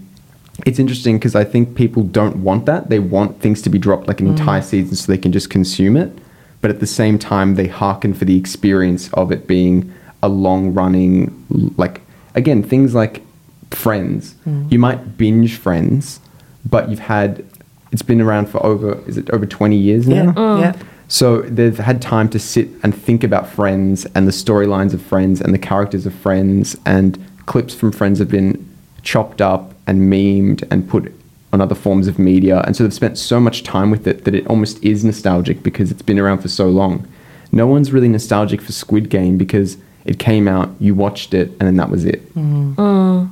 It's 0.64 0.78
interesting 0.78 1.18
because 1.18 1.35
I 1.35 1.44
think 1.44 1.75
people 1.76 2.02
don't 2.02 2.37
want 2.37 2.66
that. 2.66 2.88
They 2.88 2.99
want 2.99 3.40
things 3.40 3.62
to 3.62 3.71
be 3.71 3.78
dropped 3.78 4.06
like 4.06 4.21
an 4.21 4.26
mm. 4.26 4.38
entire 4.38 4.62
season 4.62 4.94
so 4.94 5.11
they 5.11 5.18
can 5.18 5.32
just 5.32 5.50
consume 5.50 5.97
it. 5.97 6.12
But 6.61 6.71
at 6.71 6.78
the 6.78 6.87
same 6.87 7.18
time, 7.18 7.56
they 7.56 7.66
hearken 7.66 8.14
for 8.14 8.25
the 8.25 8.38
experience 8.38 9.12
of 9.14 9.32
it 9.32 9.47
being 9.47 9.92
a 10.23 10.28
long 10.28 10.73
running, 10.73 11.44
like, 11.76 12.00
again, 12.35 12.62
things 12.62 12.94
like 12.94 13.23
Friends. 13.71 14.35
Mm. 14.47 14.71
You 14.71 14.78
might 14.78 15.16
binge 15.16 15.56
Friends, 15.56 16.21
but 16.64 16.88
you've 16.90 16.99
had, 16.99 17.45
it's 17.90 18.02
been 18.02 18.21
around 18.21 18.49
for 18.49 18.64
over, 18.64 19.02
is 19.09 19.16
it 19.16 19.31
over 19.31 19.47
20 19.47 19.76
years 19.76 20.09
now? 20.09 20.33
yeah, 20.37 20.59
yeah. 20.61 20.83
So 21.09 21.42
they've 21.42 21.76
had 21.76 22.00
time 22.00 22.31
to 22.31 22.38
sit 22.38 22.69
and 22.83 22.95
think 22.95 23.23
about 23.23 23.47
Friends 23.47 24.07
and 24.14 24.26
the 24.26 24.33
storylines 24.33 24.95
of 24.95 25.02
Friends 25.02 25.42
and 25.42 25.52
the 25.52 25.59
characters 25.59 26.07
of 26.07 26.14
Friends 26.14 26.75
and 26.87 27.23
clips 27.45 27.75
from 27.75 27.92
Friends 27.92 28.19
have 28.19 28.31
been 28.31 28.66
chopped 29.02 29.42
up 29.42 29.75
and 29.87 30.11
memed 30.11 30.66
and 30.71 30.88
put 30.88 31.12
on 31.52 31.61
other 31.61 31.75
forms 31.75 32.09
of 32.09 32.19
media. 32.19 32.62
And 32.66 32.75
so 32.75 32.83
they've 32.83 32.95
spent 32.95 33.19
so 33.19 33.38
much 33.40 33.62
time 33.62 33.90
with 33.90 34.07
it 34.07 34.25
that 34.25 34.35
it 34.35 34.47
almost 34.47 34.83
is 34.83 35.04
nostalgic 35.04 35.62
because 35.62 35.90
it's 35.90 36.00
been 36.00 36.19
around 36.19 36.38
for 36.38 36.49
so 36.49 36.69
long. 36.69 37.07
No 37.52 37.66
one's 37.66 37.92
really 37.92 38.09
nostalgic 38.09 38.62
for 38.62 38.73
Squid 38.73 39.11
Game 39.11 39.37
because 39.37 39.76
it 40.07 40.19
came 40.19 40.49
out, 40.49 40.71
you 40.81 40.95
watched 40.95 41.35
it, 41.35 41.50
and 41.50 41.61
then 41.61 41.76
that 41.76 41.90
was 41.90 42.07
it. 42.07 42.26
Mm-hmm. 42.35 42.75
Mm. 42.81 43.31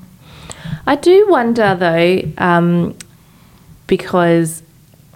I 0.87 0.97
do 0.97 1.27
wonder 1.31 1.75
though, 1.75 2.33
um, 2.37 2.95
because 3.91 4.63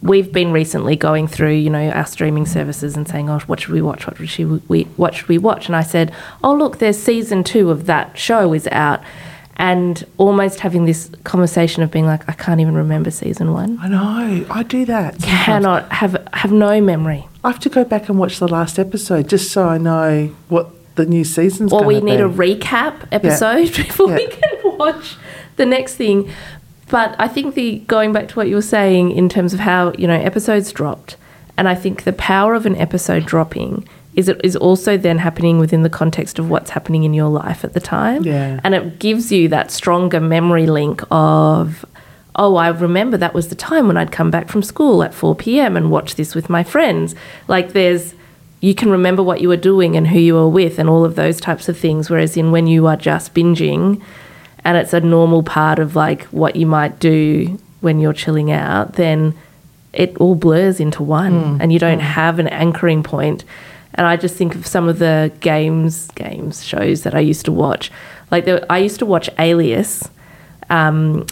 we've 0.03 0.33
been 0.33 0.51
recently 0.53 0.97
going 0.97 1.29
through, 1.29 1.53
you 1.53 1.71
know, 1.71 1.89
our 1.91 2.05
streaming 2.05 2.45
services 2.45 2.97
and 2.97 3.09
saying, 3.09 3.31
"Oh, 3.31 3.39
what 3.47 3.61
should 3.61 3.73
we 3.73 3.81
watch? 3.81 4.07
What 4.07 4.17
should 4.29 4.69
we 4.69 4.83
what 4.97 5.15
should 5.15 5.29
we 5.29 5.39
watch?" 5.39 5.67
And 5.67 5.77
I 5.77 5.83
said, 5.83 6.13
"Oh, 6.43 6.53
look, 6.55 6.79
there's 6.79 6.99
season 6.99 7.45
two 7.45 7.71
of 7.71 7.87
that 7.87 8.19
show 8.19 8.53
is 8.53 8.67
out," 8.73 9.01
and 9.57 10.05
almost 10.19 10.61
having 10.61 10.87
this 10.87 11.09
conversation 11.23 11.85
of 11.85 11.93
being 11.93 12.05
like, 12.05 12.29
"I 12.29 12.33
can't 12.33 12.61
even 12.61 12.75
remember 12.75 13.13
season 13.13 13.53
one. 13.53 13.79
I 13.81 13.89
know. 13.89 14.45
I 14.51 14.65
do 14.65 14.85
that. 14.87 15.21
sometimes. 15.21 15.45
Cannot 15.45 15.93
have 15.93 16.29
have 16.35 16.53
no 16.53 16.81
memory." 16.81 17.27
I 17.45 17.51
have 17.53 17.61
to 17.61 17.69
go 17.69 17.85
back 17.85 18.09
and 18.09 18.19
watch 18.19 18.41
the 18.41 18.49
last 18.49 18.79
episode 18.79 19.29
just 19.29 19.53
so 19.53 19.69
I 19.69 19.79
know 19.79 20.35
what 20.49 20.71
the 20.97 21.07
new 21.07 21.23
season's. 21.23 21.73
or 21.73 21.85
we 21.85 22.01
need 22.01 22.17
be. 22.17 22.23
a 22.23 22.29
recap 22.29 23.07
episode 23.13 23.73
before 23.77 24.09
we 24.09 24.27
can 24.27 24.79
watch 24.79 25.17
the 25.57 25.65
next 25.65 25.95
thing. 25.95 26.31
But 26.91 27.17
I 27.19 27.29
think 27.29 27.55
the 27.55 27.79
going 27.81 28.13
back 28.13 28.29
to 28.29 28.35
what 28.35 28.49
you 28.49 28.57
were 28.57 28.63
saying 28.63 29.13
in 29.13 29.29
terms 29.29 29.55
of 29.55 29.61
how 29.61 29.93
you 29.93 30.07
know 30.07 30.15
episodes 30.15 30.73
dropped, 30.73 31.17
and 31.57 31.69
I 31.69 31.75
think 31.75 32.05
the 32.05 32.13
power 32.13 32.55
of 32.55 32.67
an 32.67 32.77
episode 32.77 33.25
dropping 33.27 33.89
is 34.15 34.29
it 34.29 34.41
is 34.45 34.55
also 34.57 34.97
then 34.97 35.19
happening 35.19 35.59
within 35.59 35.83
the 35.83 35.91
context 35.91 36.39
of 36.39 36.49
what's 36.49 36.71
happening 36.71 37.05
in 37.05 37.15
your 37.15 37.29
life 37.29 37.65
at 37.65 37.73
the 37.73 37.81
time. 37.81 38.23
Yeah. 38.25 38.61
and 38.63 38.75
it 38.75 38.99
gives 38.99 39.33
you 39.33 39.49
that 39.49 39.71
stronger 39.71 40.21
memory 40.21 40.67
link 40.67 41.03
of. 41.11 41.85
Oh, 42.37 42.57
I 42.57 42.69
remember 42.69 43.17
that 43.17 43.33
was 43.33 43.49
the 43.49 43.55
time 43.55 43.87
when 43.87 43.97
I'd 43.97 44.11
come 44.11 44.29
back 44.29 44.49
from 44.49 44.65
school 44.65 45.05
at 45.05 45.15
4 45.15 45.37
p.m. 45.37 45.77
and 45.77 45.89
watch 45.89 46.17
this 46.17 46.35
with 46.35 46.51
my 46.51 46.65
friends. 46.65 47.15
Like, 47.47 47.75
there's, 47.75 48.17
you 48.61 48.75
can 48.75 48.91
remember 48.91 49.23
what 49.23 49.41
you 49.41 49.49
were 49.49 49.57
doing 49.57 49.97
and 49.97 50.09
who 50.09 50.19
you 50.19 50.35
were 50.35 50.49
with 50.49 50.81
and 50.81 50.91
all 50.91 51.05
of 51.05 51.15
those 51.15 51.41
types 51.41 51.69
of 51.69 51.79
things. 51.79 52.11
Whereas 52.11 52.37
in 52.37 52.51
when 52.51 52.67
you 52.67 52.89
are 52.89 52.97
just 52.97 53.35
binging 53.35 54.03
and 54.65 54.77
it's 54.77 54.93
a 54.93 55.01
normal 55.01 55.43
part 55.43 55.79
of 55.79 55.95
like 55.95 56.25
what 56.25 56.57
you 56.57 56.67
might 56.67 56.99
do 56.99 57.59
when 57.81 58.01
you're 58.01 58.15
chilling 58.15 58.51
out, 58.51 58.95
then 58.95 59.35
it 59.93 60.17
all 60.17 60.35
blurs 60.35 60.81
into 60.81 61.03
one 61.03 61.61
and 61.61 61.73
you 61.73 61.79
don't 61.79 62.01
have 62.01 62.39
an 62.39 62.49
anchoring 62.49 63.03
point. 63.03 63.45
And 63.95 64.07
I 64.07 64.17
just 64.17 64.37
think 64.37 64.55
of 64.57 64.67
some 64.67 64.89
of 64.89 64.99
the 64.99 65.31
games, 65.41 66.11
games 66.17 66.65
shows 66.65 67.03
that 67.03 67.15
I 67.15 67.21
used 67.21 67.45
to 67.45 67.53
watch. 67.53 67.93
Like 68.31 68.45
there, 68.45 68.65
I 68.69 68.79
used 68.79 68.99
to 68.99 69.07
watch 69.07 69.31
Alias 69.39 70.09
um, 70.71 71.27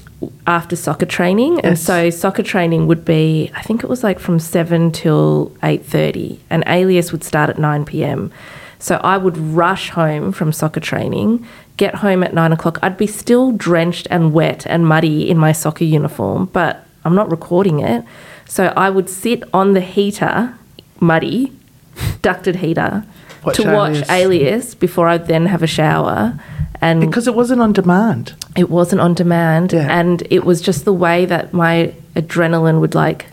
after 0.46 0.76
soccer 0.76 1.06
training, 1.06 1.60
and 1.64 1.76
so 1.78 2.10
soccer 2.10 2.42
training 2.42 2.86
would 2.86 3.04
be 3.04 3.50
I 3.54 3.62
think 3.62 3.82
it 3.82 3.88
was 3.88 4.04
like 4.04 4.20
from 4.20 4.38
seven 4.38 4.92
till 4.92 5.50
eight 5.62 5.84
thirty, 5.84 6.38
and 6.50 6.62
Alias 6.66 7.10
would 7.10 7.24
start 7.24 7.50
at 7.50 7.58
nine 7.58 7.84
p.m. 7.84 8.30
So 8.78 8.96
I 8.96 9.16
would 9.16 9.36
rush 9.38 9.90
home 9.90 10.32
from 10.32 10.52
soccer 10.52 10.80
training, 10.80 11.46
get 11.76 11.96
home 11.96 12.22
at 12.22 12.34
nine 12.34 12.52
o'clock. 12.52 12.78
I'd 12.82 12.96
be 12.96 13.06
still 13.06 13.52
drenched 13.52 14.06
and 14.10 14.32
wet 14.32 14.66
and 14.66 14.86
muddy 14.86 15.28
in 15.28 15.38
my 15.38 15.52
soccer 15.52 15.84
uniform, 15.84 16.46
but 16.52 16.86
I'm 17.04 17.14
not 17.14 17.30
recording 17.30 17.80
it. 17.80 18.04
So 18.46 18.66
I 18.76 18.90
would 18.90 19.08
sit 19.08 19.42
on 19.54 19.72
the 19.72 19.80
heater, 19.80 20.54
muddy, 21.00 21.52
ducted 22.22 22.56
heater, 22.56 23.04
Watch 23.44 23.56
to 23.56 23.72
watch 23.72 23.96
Alias. 23.96 24.10
Alias 24.10 24.74
before 24.74 25.08
I'd 25.08 25.26
then 25.26 25.46
have 25.46 25.62
a 25.62 25.66
shower. 25.66 26.38
And 26.80 27.00
because 27.00 27.26
it 27.26 27.34
wasn't 27.34 27.60
on 27.60 27.72
demand. 27.72 28.34
it 28.56 28.68
wasn't 28.68 29.00
on 29.00 29.14
demand 29.14 29.72
Yeah. 29.72 29.86
and 29.90 30.22
it 30.30 30.44
was 30.44 30.60
just 30.60 30.84
the 30.84 30.92
way 30.92 31.24
that 31.26 31.52
my 31.52 31.94
adrenaline 32.16 32.80
would 32.80 32.94
like 32.94 33.26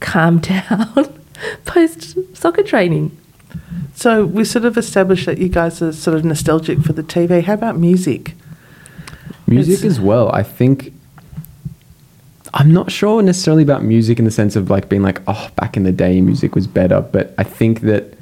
calm 0.00 0.38
down 0.50 1.12
post 1.64 2.16
soccer 2.36 2.62
training 2.62 3.16
So 3.94 4.24
we 4.24 4.44
sort 4.44 4.64
of 4.64 4.78
established 4.78 5.26
that 5.26 5.38
you 5.38 5.48
guys 5.48 5.82
are 5.82 5.92
sort 5.92 6.16
of 6.16 6.24
nostalgic 6.24 6.80
for 6.80 6.92
the 6.92 7.02
TV. 7.02 7.42
How 7.42 7.54
about 7.54 7.78
music? 7.78 8.34
Music 9.46 9.74
It's- 9.74 9.92
as 9.92 10.00
well. 10.00 10.30
I 10.32 10.42
think 10.42 10.92
I'm 12.52 12.72
not 12.72 12.90
sure 12.90 13.22
necessarily 13.22 13.62
about 13.62 13.84
music 13.84 14.18
in 14.18 14.24
the 14.24 14.30
sense 14.30 14.56
of 14.56 14.70
like 14.70 14.88
being 14.88 15.02
like, 15.02 15.20
oh, 15.28 15.48
back 15.56 15.76
in 15.76 15.84
the 15.84 15.92
day 15.92 16.20
music 16.20 16.54
was 16.54 16.66
better, 16.66 17.00
but 17.00 17.32
I 17.38 17.44
think 17.44 17.82
that 17.82 18.14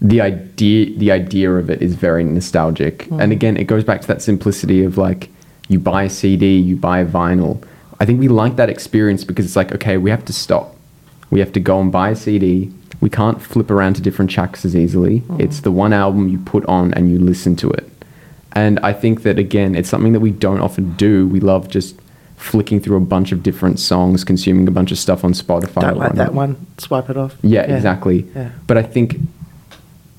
the 0.00 0.20
idea 0.20 0.96
the 0.98 1.10
idea 1.12 1.52
of 1.52 1.70
it 1.70 1.80
is 1.82 1.94
very 1.94 2.24
nostalgic. 2.24 3.08
Mm. 3.08 3.22
And 3.22 3.32
again, 3.32 3.56
it 3.56 3.64
goes 3.64 3.84
back 3.84 4.00
to 4.02 4.08
that 4.08 4.22
simplicity 4.22 4.84
of 4.84 4.98
like 4.98 5.28
you 5.68 5.78
buy 5.78 6.04
a 6.04 6.10
CD, 6.10 6.56
you 6.56 6.76
buy 6.76 7.00
a 7.00 7.06
vinyl. 7.06 7.62
I 8.00 8.04
think 8.04 8.20
we 8.20 8.28
like 8.28 8.56
that 8.56 8.68
experience 8.68 9.24
because 9.24 9.44
it's 9.44 9.56
like, 9.56 9.72
okay, 9.72 9.96
we 9.96 10.10
have 10.10 10.24
to 10.26 10.32
stop. 10.32 10.76
We 11.30 11.40
have 11.40 11.52
to 11.52 11.60
go 11.60 11.80
and 11.80 11.90
buy 11.90 12.10
a 12.10 12.16
CD. 12.16 12.72
We 13.02 13.10
can't 13.10 13.42
flip 13.42 13.70
around 13.70 13.94
to 13.96 14.00
different 14.00 14.30
tracks 14.30 14.64
as 14.64 14.74
easily. 14.74 15.24
It's 15.38 15.60
the 15.60 15.72
one 15.72 15.92
album 15.92 16.28
you 16.28 16.38
put 16.38 16.64
on 16.66 16.94
and 16.94 17.10
you 17.10 17.18
listen 17.18 17.56
to 17.56 17.70
it. 17.70 17.90
And 18.52 18.78
I 18.80 18.92
think 18.92 19.22
that 19.24 19.38
again, 19.38 19.74
it's 19.74 19.88
something 19.88 20.12
that 20.12 20.20
we 20.20 20.30
don't 20.30 20.60
often 20.60 20.94
do. 20.94 21.26
We 21.26 21.40
love 21.40 21.68
just 21.68 22.00
flicking 22.36 22.80
through 22.80 22.96
a 22.96 23.00
bunch 23.00 23.32
of 23.32 23.42
different 23.42 23.80
songs, 23.80 24.22
consuming 24.22 24.68
a 24.68 24.70
bunch 24.70 24.92
of 24.92 24.98
stuff 24.98 25.24
on 25.24 25.32
Spotify. 25.32 25.80
Don't 25.80 25.94
or 25.94 25.96
like 25.96 26.14
that 26.14 26.32
one. 26.32 26.64
Swipe 26.78 27.10
it 27.10 27.16
off. 27.16 27.34
Yeah, 27.42 27.62
exactly. 27.62 28.24
Yeah. 28.36 28.50
But 28.68 28.78
I 28.78 28.82
think, 28.82 29.16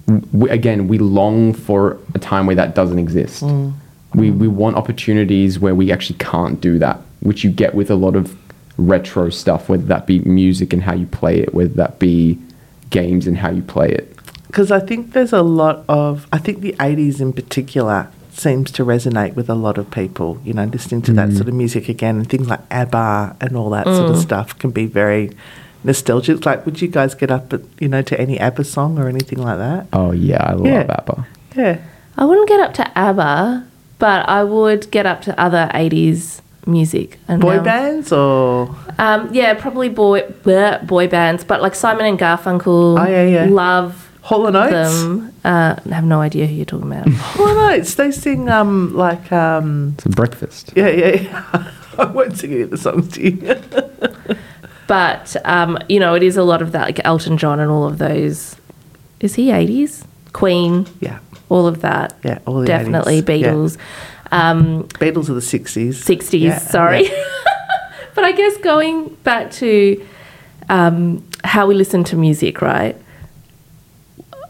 w 0.08 0.52
again, 0.52 0.90
we 0.90 0.98
long 0.98 1.54
for 1.54 1.98
a 2.14 2.20
time 2.20 2.48
where 2.48 2.56
that 2.58 2.76
doesn't 2.76 3.00
exist. 3.00 3.44
Mm. 3.44 3.74
We, 4.14 4.30
we 4.30 4.50
want 4.50 4.76
opportunities 4.76 5.58
where 5.58 5.74
we 5.74 5.92
actually 5.92 6.20
can't 6.20 6.60
do 6.60 6.80
that, 6.80 7.00
which 7.22 7.46
you 7.46 7.50
get 7.50 7.76
with 7.76 7.90
a 7.90 7.96
lot 7.96 8.16
of 8.16 8.38
retro 8.78 9.30
stuff, 9.30 9.70
whether 9.70 9.86
that 9.86 10.06
be 10.06 10.20
music 10.20 10.74
and 10.74 10.84
how 10.84 10.94
you 10.94 11.06
play 11.06 11.40
it, 11.40 11.54
whether 11.54 11.74
that 11.76 12.00
be 12.00 12.38
games 12.94 13.28
and 13.28 13.38
how 13.38 13.50
you 13.50 13.62
play 13.62 13.90
it. 13.90 14.16
Because 14.48 14.72
I 14.72 14.80
think 14.80 15.12
there's 15.12 15.34
a 15.34 15.42
lot 15.42 15.84
of, 15.90 16.28
I 16.32 16.38
think 16.38 16.62
the 16.62 16.74
80s 16.74 17.20
in 17.20 17.34
particular 17.34 18.10
seems 18.32 18.72
to 18.72 18.86
resonate 18.86 19.34
with 19.36 19.50
a 19.50 19.56
lot 19.56 19.78
of 19.78 19.92
people, 19.92 20.40
you 20.46 20.54
know, 20.54 20.66
listening 20.66 21.02
to 21.04 21.14
that 21.14 21.30
mm. 21.30 21.36
sort 21.36 21.48
of 21.48 21.54
music 21.56 21.90
again 21.90 22.18
and 22.18 22.30
things 22.30 22.48
like 22.48 22.62
ABBA 22.72 23.36
and 23.42 23.58
all 23.58 23.70
that 23.72 23.86
sort 23.86 24.10
of 24.10 24.16
mm. 24.16 24.22
stuff 24.22 24.58
can 24.58 24.72
be 24.72 24.86
very 24.86 25.32
nostalgic. 25.84 26.46
Like, 26.46 26.66
would 26.66 26.82
you 26.82 26.88
guys 26.88 27.14
get 27.16 27.30
up, 27.32 27.52
at, 27.52 27.62
you 27.80 27.90
know, 27.90 28.02
to 28.04 28.20
any 28.20 28.40
ABBA 28.40 28.64
song 28.64 28.98
or 29.00 29.10
anything 29.10 29.40
like 29.40 29.58
that? 29.58 29.88
Oh, 29.92 30.12
yeah, 30.12 30.44
I 30.44 30.54
love 30.54 30.66
Yeah. 30.66 30.86
ABBA. 30.98 31.28
Yeah. 31.56 31.78
i 32.18 32.26
wouldn't 32.26 32.48
get 32.48 32.60
up 32.60 32.74
to 32.74 32.98
abba 32.98 33.66
but 34.00 34.28
i 34.28 34.44
would 34.44 34.90
get 34.92 35.06
up 35.06 35.22
to 35.22 35.40
other 35.40 35.70
80s 35.74 36.42
music 36.66 37.20
and 37.28 37.42
Boy 37.42 37.58
now- 37.58 37.64
bands 37.64 38.12
or, 38.12 38.76
um, 38.98 39.30
yeah 39.34 39.54
probably 39.54 39.90
boy 39.90 40.22
bleh, 40.44 40.86
boy 40.88 41.08
bands 41.08 41.44
but 41.44 41.62
like 41.62 41.76
simon 41.76 42.06
and 42.06 42.18
garfunkel 42.20 43.00
Oh, 43.00 43.08
yeah, 43.10 43.26
yeah. 43.26 43.46
love 43.50 44.10
Hall 44.22 44.48
and 44.48 44.56
Oates. 44.56 44.72
them. 45.02 45.34
Uh, 45.44 45.76
I 45.86 45.94
have 45.94 46.06
no 46.06 46.22
idea 46.22 46.48
who 46.48 46.54
you're 46.56 46.64
talking 46.66 46.90
about. 46.90 47.08
Hall 47.12 47.48
and 47.50 47.58
Oates. 47.82 47.96
They 47.96 48.10
sing 48.12 48.48
um 48.50 48.96
like 48.96 49.30
um 49.34 49.96
It's 49.98 50.06
a 50.06 50.10
breakfast. 50.10 50.72
yeah 50.76 50.88
yeah. 50.88 51.16
yeah. 51.22 51.72
I 52.00 52.06
won't 52.06 52.38
sing 52.38 52.52
any 52.54 52.62
of 52.62 52.70
the 52.72 52.78
songs 52.78 53.10
to 53.16 53.22
you. 53.22 53.36
but 54.88 55.36
um, 55.46 55.78
you 55.90 56.00
know, 56.00 56.14
it 56.16 56.24
is 56.24 56.38
a 56.38 56.44
lot 56.44 56.62
of 56.62 56.72
that, 56.72 56.86
like 56.86 57.02
Elton 57.06 57.38
John 57.38 57.60
and 57.60 57.70
all 57.70 57.86
of 57.86 57.98
those. 57.98 58.56
Is 59.20 59.36
he 59.36 59.48
80s? 59.48 60.06
Queen, 60.34 60.88
yeah 61.00 61.20
all 61.50 61.68
of 61.68 61.82
that. 61.82 62.18
yeah. 62.24 62.40
All 62.48 62.62
the 62.62 62.66
Definitely 62.66 63.22
80s. 63.22 63.76
Yeah. 63.78 63.82
Beatles. 64.34 64.52
Um, 64.52 64.84
Beatles 65.00 65.30
are 65.30 65.34
the 65.34 65.42
sixties. 65.42 66.04
60s, 66.04 66.40
Yeah, 66.40 66.58
sorry. 66.58 67.04
yeah. 67.10 67.24
but 68.16 68.24
I 68.24 68.32
guess 68.32 68.58
going 68.58 69.10
back 69.24 69.52
to 69.54 70.06
um, 70.70 71.24
how 71.44 71.68
we 71.68 71.76
listen 71.76 72.04
to 72.06 72.16
music, 72.16 72.62
right? 72.62 72.96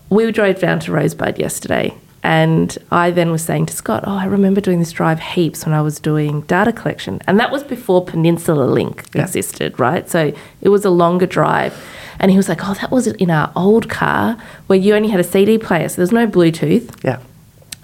We 0.09 0.31
drove 0.31 0.59
down 0.59 0.79
to 0.81 0.91
Rosebud 0.91 1.39
yesterday, 1.39 1.93
and 2.21 2.77
I 2.91 3.09
then 3.09 3.31
was 3.31 3.43
saying 3.43 3.65
to 3.67 3.73
Scott, 3.73 4.03
Oh, 4.05 4.15
I 4.15 4.25
remember 4.25 4.61
doing 4.61 4.77
this 4.79 4.91
drive 4.91 5.19
heaps 5.19 5.65
when 5.65 5.73
I 5.73 5.81
was 5.81 5.99
doing 5.99 6.41
data 6.41 6.71
collection. 6.71 7.19
And 7.27 7.39
that 7.39 7.51
was 7.51 7.63
before 7.63 8.05
Peninsula 8.05 8.65
Link 8.65 9.05
Yeah. 9.15 9.23
existed, 9.23 9.79
right? 9.79 10.07
So 10.09 10.31
it 10.61 10.69
was 10.69 10.85
a 10.85 10.91
longer 10.91 11.25
drive. 11.25 11.73
And 12.19 12.29
he 12.29 12.37
was 12.37 12.47
like, 12.47 12.59
Oh, 12.63 12.75
that 12.75 12.91
was 12.91 13.07
in 13.07 13.31
our 13.31 13.51
old 13.55 13.89
car 13.89 14.37
where 14.67 14.77
you 14.77 14.93
only 14.95 15.09
had 15.09 15.19
a 15.19 15.23
CD 15.23 15.57
player, 15.57 15.89
so 15.89 15.95
there's 15.97 16.11
no 16.11 16.27
Bluetooth. 16.27 17.03
Yeah. 17.03 17.19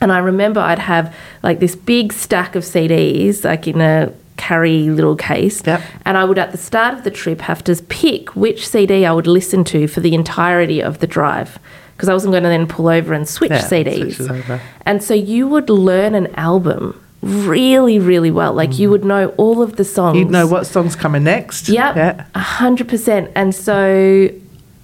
And 0.02 0.12
I 0.12 0.20
remember 0.20 0.60
I'd 0.60 0.80
have 0.80 1.16
like 1.44 1.60
this 1.60 1.76
big 1.76 2.14
stack 2.14 2.56
of 2.56 2.64
CDs, 2.64 3.44
like 3.44 3.68
in 3.68 3.82
a 3.82 4.14
carry 4.38 4.90
little 4.90 5.16
case. 5.16 5.62
Yep. 5.66 5.82
And 6.06 6.18
I 6.18 6.24
would, 6.24 6.40
at 6.40 6.52
the 6.52 6.58
start 6.58 6.94
of 6.94 7.04
the 7.04 7.12
trip, 7.12 7.42
have 7.42 7.64
to 7.66 7.76
pick 7.84 8.36
which 8.36 8.68
CD 8.68 9.06
I 9.06 9.12
would 9.12 9.28
listen 9.28 9.64
to 9.66 9.88
for 9.88 10.00
the 10.00 10.16
entirety 10.16 10.82
of 10.82 11.00
the 11.00 11.08
drive. 11.08 11.60
Because 11.96 12.08
I 12.08 12.14
wasn't 12.14 12.32
going 12.32 12.44
to 12.44 12.50
then 12.50 12.66
pull 12.66 12.88
over 12.88 13.14
and 13.14 13.28
switch 13.28 13.52
Yeah, 13.52 13.62
CDs. 13.62 14.62
And 14.86 15.04
so 15.04 15.14
you 15.14 15.48
would 15.50 15.70
learn 15.70 16.16
an 16.16 16.34
album 16.36 17.00
really, 17.22 18.00
really 18.00 18.32
well. 18.32 18.54
Like 18.54 18.80
you 18.80 18.88
mm. 18.88 18.92
would 18.92 19.04
know 19.04 19.30
all 19.36 19.62
of 19.62 19.76
the 19.76 19.84
songs. 19.84 20.18
You'd 20.18 20.32
know 20.32 20.48
what 20.48 20.66
song's 20.66 20.96
coming 20.96 21.26
next. 21.26 21.68
Yep, 21.68 21.96
Yeah. 21.98 22.26
a 22.34 22.40
hundred 22.40 22.88
percent. 22.88 23.30
And 23.36 23.54
so 23.54 24.30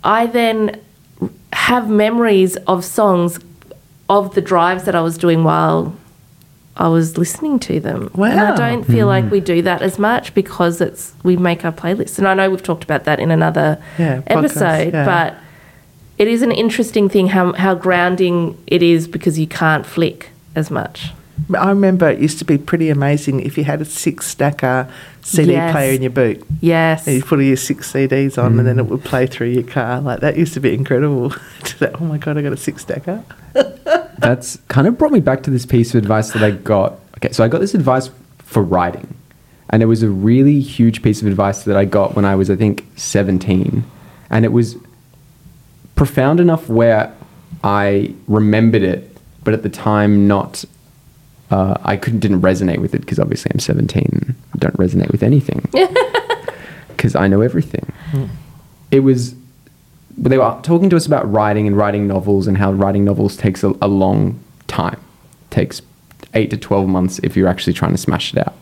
I 0.03 0.25
then 0.27 0.81
have 1.53 1.89
memories 1.89 2.57
of 2.67 2.83
songs 2.83 3.39
of 4.09 4.35
the 4.35 4.41
drives 4.41 4.83
that 4.83 4.95
I 4.95 5.01
was 5.01 5.17
doing 5.17 5.43
while 5.43 5.95
I 6.77 6.89
was 6.89 7.17
listening 7.17 7.59
to 7.59 7.79
them. 7.79 8.11
And 8.15 8.39
I 8.39 8.55
don't 8.55 8.83
feel 8.83 9.07
like 9.07 9.25
hmm. 9.25 9.29
we 9.29 9.39
do 9.39 9.61
that 9.61 9.81
as 9.81 9.97
much 9.97 10.33
because 10.33 10.81
it's 10.81 11.13
we 11.23 11.37
make 11.37 11.63
our 11.63 11.71
playlists. 11.71 12.17
And 12.17 12.27
I 12.27 12.33
know 12.33 12.49
we've 12.49 12.61
talked 12.61 12.83
about 12.83 13.05
that 13.05 13.19
in 13.19 13.31
another 13.31 13.81
Yeah, 13.97 14.21
podcast, 14.21 14.37
episode, 14.37 14.93
yeah. 14.93 15.05
but 15.05 15.35
it 16.17 16.27
is 16.27 16.41
an 16.41 16.51
interesting 16.51 17.09
thing 17.09 17.27
how 17.27 17.53
how 17.53 17.75
grounding 17.75 18.57
it 18.67 18.83
is 18.83 19.07
because 19.07 19.39
you 19.39 19.47
can't 19.47 19.85
flick 19.85 20.29
as 20.55 20.69
much. 20.69 21.11
I 21.57 21.69
remember 21.69 22.09
it 22.09 22.19
used 22.19 22.39
to 22.39 22.45
be 22.45 22.57
pretty 22.57 22.89
amazing 22.89 23.41
if 23.41 23.57
you 23.57 23.65
had 23.65 23.81
a 23.81 23.85
six 23.85 24.25
stacker 24.27 24.89
CD 25.21 25.51
Yes. 25.51 25.71
player 25.73 25.93
in 25.93 26.01
your 26.01 26.11
boot. 26.11 26.43
Yes. 26.61 27.07
And 27.07 27.17
you 27.17 27.23
put 27.23 27.39
all 27.39 27.43
your 27.43 27.57
six 27.57 27.91
CDs 27.91 28.41
on 28.41 28.57
and 28.57 28.67
then 28.67 28.79
it 28.79 28.85
would 28.85 29.01
mm. 29.01 29.05
play 29.05 29.27
through 29.27 29.49
your 29.49 29.63
car. 29.63 29.99
Like 29.99 30.21
that 30.21 30.37
used 30.37 30.53
to 30.53 30.59
be 30.59 30.73
incredible. 30.73 31.33
Oh 31.81 32.05
my 32.05 32.17
God, 32.17 32.37
I 32.37 32.41
got 32.41 32.53
a 32.53 32.57
six 32.57 32.83
stacker. 32.83 33.23
That's 34.19 34.57
kind 34.67 34.87
of 34.87 34.97
brought 34.97 35.11
me 35.11 35.19
back 35.19 35.43
to 35.43 35.51
this 35.51 35.65
piece 35.65 35.93
of 35.93 35.99
advice 35.99 36.31
that 36.31 36.43
I 36.43 36.51
got. 36.51 36.99
Okay, 37.17 37.31
so 37.31 37.43
I 37.43 37.47
got 37.47 37.59
this 37.59 37.73
advice 37.73 38.09
for 38.39 38.63
writing, 38.63 39.15
and 39.69 39.83
it 39.83 39.85
was 39.85 40.03
a 40.03 40.09
really 40.09 40.59
huge 40.59 41.01
piece 41.01 41.21
of 41.21 41.27
advice 41.27 41.63
that 41.63 41.77
I 41.77 41.85
got 41.85 42.15
when 42.15 42.25
I 42.25 42.35
was, 42.35 42.49
I 42.49 42.55
think, 42.55 42.85
17. 42.95 43.83
And 44.29 44.45
it 44.45 44.51
was 44.51 44.77
profound 45.95 46.39
enough 46.39 46.67
where 46.69 47.13
I 47.63 48.13
remembered 48.27 48.83
it, 48.83 49.15
but 49.43 49.53
at 49.53 49.63
the 49.63 49.69
time, 49.69 50.27
not. 50.27 50.65
Uh, 51.51 51.77
I 51.83 51.95
couldn't 51.95 52.21
didn't 52.21 52.41
resonate 52.41 52.79
with 52.79 52.95
it 52.95 53.01
because 53.01 53.19
obviously 53.19 53.51
I'm 53.53 53.59
17. 53.59 54.35
I 54.53 54.57
don't 54.57 54.75
resonate 54.77 55.11
with 55.11 55.21
anything 55.21 55.69
because 56.87 57.15
I 57.15 57.27
know 57.27 57.41
everything. 57.41 57.91
It 58.89 59.01
was 59.01 59.35
they 60.17 60.37
were 60.37 60.59
talking 60.63 60.89
to 60.89 60.95
us 60.95 61.05
about 61.05 61.29
writing 61.31 61.67
and 61.67 61.77
writing 61.77 62.07
novels 62.07 62.47
and 62.47 62.57
how 62.57 62.71
writing 62.71 63.03
novels 63.03 63.35
takes 63.35 63.63
a, 63.63 63.73
a 63.81 63.87
long 63.87 64.39
time. 64.67 64.99
It 65.49 65.51
takes 65.51 65.81
8 66.33 66.49
to 66.51 66.57
12 66.57 66.87
months 66.87 67.19
if 67.19 67.35
you're 67.35 67.47
actually 67.47 67.73
trying 67.73 67.91
to 67.91 67.97
smash 67.97 68.33
it 68.33 68.39
out. 68.39 68.55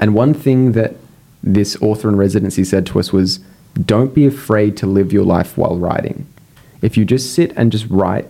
And 0.00 0.14
one 0.14 0.34
thing 0.34 0.72
that 0.72 0.96
this 1.42 1.80
author 1.80 2.08
in 2.08 2.16
residency 2.16 2.64
said 2.64 2.86
to 2.86 2.98
us 2.98 3.12
was 3.12 3.40
don't 3.84 4.14
be 4.14 4.26
afraid 4.26 4.76
to 4.78 4.86
live 4.86 5.12
your 5.12 5.24
life 5.24 5.56
while 5.56 5.76
writing. 5.76 6.26
If 6.82 6.96
you 6.96 7.04
just 7.04 7.34
sit 7.34 7.52
and 7.56 7.70
just 7.70 7.86
write 7.88 8.28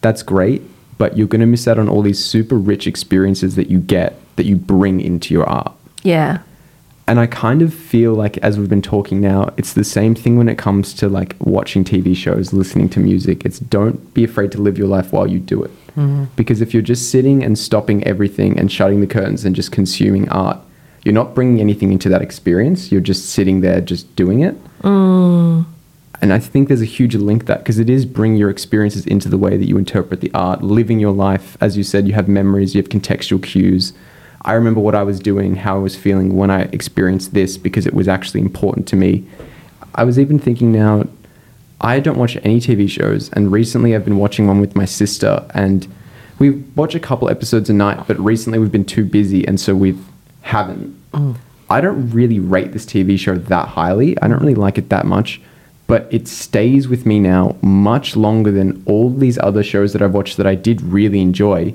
that's 0.00 0.22
great 0.22 0.62
but 1.02 1.16
you're 1.16 1.26
going 1.26 1.40
to 1.40 1.46
miss 1.46 1.66
out 1.66 1.80
on 1.80 1.88
all 1.88 2.00
these 2.00 2.24
super 2.24 2.56
rich 2.56 2.86
experiences 2.86 3.56
that 3.56 3.68
you 3.68 3.80
get 3.80 4.16
that 4.36 4.46
you 4.46 4.54
bring 4.54 5.00
into 5.00 5.34
your 5.34 5.44
art. 5.48 5.72
Yeah. 6.04 6.42
And 7.08 7.18
I 7.18 7.26
kind 7.26 7.62
of 7.62 7.74
feel 7.74 8.14
like 8.14 8.38
as 8.38 8.58
we've 8.58 8.68
been 8.68 8.82
talking 8.82 9.20
now, 9.20 9.52
it's 9.56 9.72
the 9.72 9.84
same 9.84 10.14
thing 10.14 10.36
when 10.36 10.48
it 10.48 10.56
comes 10.56 10.94
to 10.94 11.08
like 11.08 11.34
watching 11.40 11.84
TV 11.84 12.14
shows, 12.14 12.52
listening 12.52 12.88
to 12.90 13.00
music. 13.00 13.44
It's 13.44 13.58
don't 13.58 14.14
be 14.14 14.22
afraid 14.22 14.52
to 14.52 14.60
live 14.60 14.78
your 14.78 14.86
life 14.86 15.12
while 15.12 15.26
you 15.26 15.40
do 15.40 15.62
it. 15.62 15.70
Mm-hmm. 15.96 16.24
Because 16.36 16.60
if 16.60 16.72
you're 16.72 16.82
just 16.82 17.10
sitting 17.10 17.42
and 17.42 17.58
stopping 17.58 18.04
everything 18.04 18.58
and 18.58 18.70
shutting 18.70 19.00
the 19.00 19.06
curtains 19.06 19.44
and 19.44 19.54
just 19.54 19.72
consuming 19.72 20.28
art, 20.28 20.58
you're 21.04 21.14
not 21.14 21.34
bringing 21.34 21.60
anything 21.60 21.92
into 21.92 22.08
that 22.08 22.22
experience. 22.22 22.92
You're 22.92 23.00
just 23.00 23.30
sitting 23.30 23.60
there 23.60 23.80
just 23.80 24.14
doing 24.14 24.40
it. 24.40 24.56
Mm. 24.82 25.66
And 26.20 26.32
I 26.32 26.38
think 26.38 26.68
there's 26.68 26.80
a 26.80 26.86
huge 26.86 27.16
link 27.16 27.46
that 27.46 27.58
because 27.58 27.80
it 27.80 27.90
is 27.90 28.06
bring 28.06 28.36
your 28.36 28.48
experiences 28.48 29.04
into 29.06 29.28
the 29.28 29.36
way 29.36 29.56
that 29.56 29.66
you 29.66 29.76
interpret 29.76 30.20
the 30.20 30.30
art, 30.32 30.62
living 30.62 31.00
your 31.00 31.12
life. 31.12 31.58
As 31.60 31.76
you 31.76 31.82
said, 31.82 32.06
you 32.06 32.14
have 32.14 32.28
memories, 32.28 32.76
you 32.76 32.80
have 32.80 32.88
contextual 32.88 33.42
cues. 33.42 33.92
I 34.44 34.54
remember 34.54 34.80
what 34.80 34.94
I 34.94 35.02
was 35.02 35.20
doing, 35.20 35.54
how 35.56 35.76
I 35.76 35.78
was 35.78 35.96
feeling 35.96 36.36
when 36.36 36.50
I 36.50 36.62
experienced 36.62 37.32
this 37.32 37.56
because 37.56 37.86
it 37.86 37.94
was 37.94 38.08
actually 38.08 38.40
important 38.40 38.88
to 38.88 38.96
me. 38.96 39.24
I 39.94 40.04
was 40.04 40.18
even 40.18 40.38
thinking 40.38 40.72
now, 40.72 41.04
I 41.80 42.00
don't 42.00 42.18
watch 42.18 42.36
any 42.42 42.60
TV 42.60 42.88
shows, 42.88 43.30
and 43.32 43.52
recently 43.52 43.94
I've 43.94 44.04
been 44.04 44.16
watching 44.16 44.46
one 44.46 44.60
with 44.60 44.74
my 44.76 44.84
sister, 44.84 45.44
and 45.54 45.86
we 46.38 46.50
watch 46.50 46.94
a 46.94 47.00
couple 47.00 47.28
episodes 47.28 47.68
a 47.70 47.72
night, 47.72 48.06
but 48.06 48.18
recently 48.18 48.58
we've 48.58 48.72
been 48.72 48.84
too 48.84 49.04
busy, 49.04 49.46
and 49.46 49.60
so 49.60 49.74
we 49.74 49.98
haven't. 50.42 50.96
Mm. 51.12 51.36
I 51.70 51.80
don't 51.80 52.10
really 52.10 52.38
rate 52.38 52.72
this 52.72 52.84
TV 52.84 53.18
show 53.18 53.36
that 53.36 53.68
highly. 53.68 54.20
I 54.20 54.28
don't 54.28 54.40
really 54.40 54.54
like 54.54 54.78
it 54.78 54.90
that 54.90 55.06
much, 55.06 55.40
but 55.86 56.06
it 56.10 56.28
stays 56.28 56.86
with 56.88 57.06
me 57.06 57.18
now 57.18 57.56
much 57.62 58.16
longer 58.16 58.50
than 58.50 58.82
all 58.86 59.10
these 59.10 59.38
other 59.38 59.62
shows 59.62 59.92
that 59.92 60.02
I've 60.02 60.14
watched 60.14 60.36
that 60.36 60.46
I 60.46 60.54
did 60.54 60.82
really 60.82 61.20
enjoy, 61.20 61.74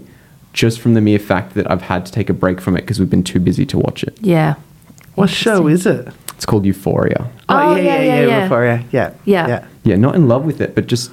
just 0.58 0.80
from 0.80 0.96
the 0.96 1.02
mere 1.02 1.20
fact 1.20 1.54
that 1.54 1.70
I've 1.70 1.84
had 1.84 2.04
to 2.08 2.12
take 2.12 2.32
a 2.32 2.34
break 2.34 2.60
from 2.60 2.76
it 2.76 2.82
because 2.82 3.00
we've 3.00 3.12
been 3.12 3.24
too 3.24 3.40
busy 3.40 3.64
to 3.68 3.78
watch 3.78 4.04
it. 4.04 4.18
Yeah. 4.22 4.56
What 5.14 5.30
show 5.30 5.68
is 5.68 5.86
it? 5.86 6.08
It's 6.34 6.48
called 6.48 6.66
Euphoria. 6.66 7.30
Oh, 7.48 7.74
oh 7.74 7.76
yeah, 7.76 8.02
yeah, 8.02 8.26
yeah. 8.26 8.44
Euphoria. 8.44 8.84
Yeah. 8.92 9.14
Yeah. 9.24 9.48
Yeah. 9.48 9.68
Yeah, 9.84 9.96
not 9.98 10.16
in 10.16 10.28
love 10.28 10.46
with 10.46 10.60
it, 10.60 10.74
but 10.74 10.88
just 10.88 11.12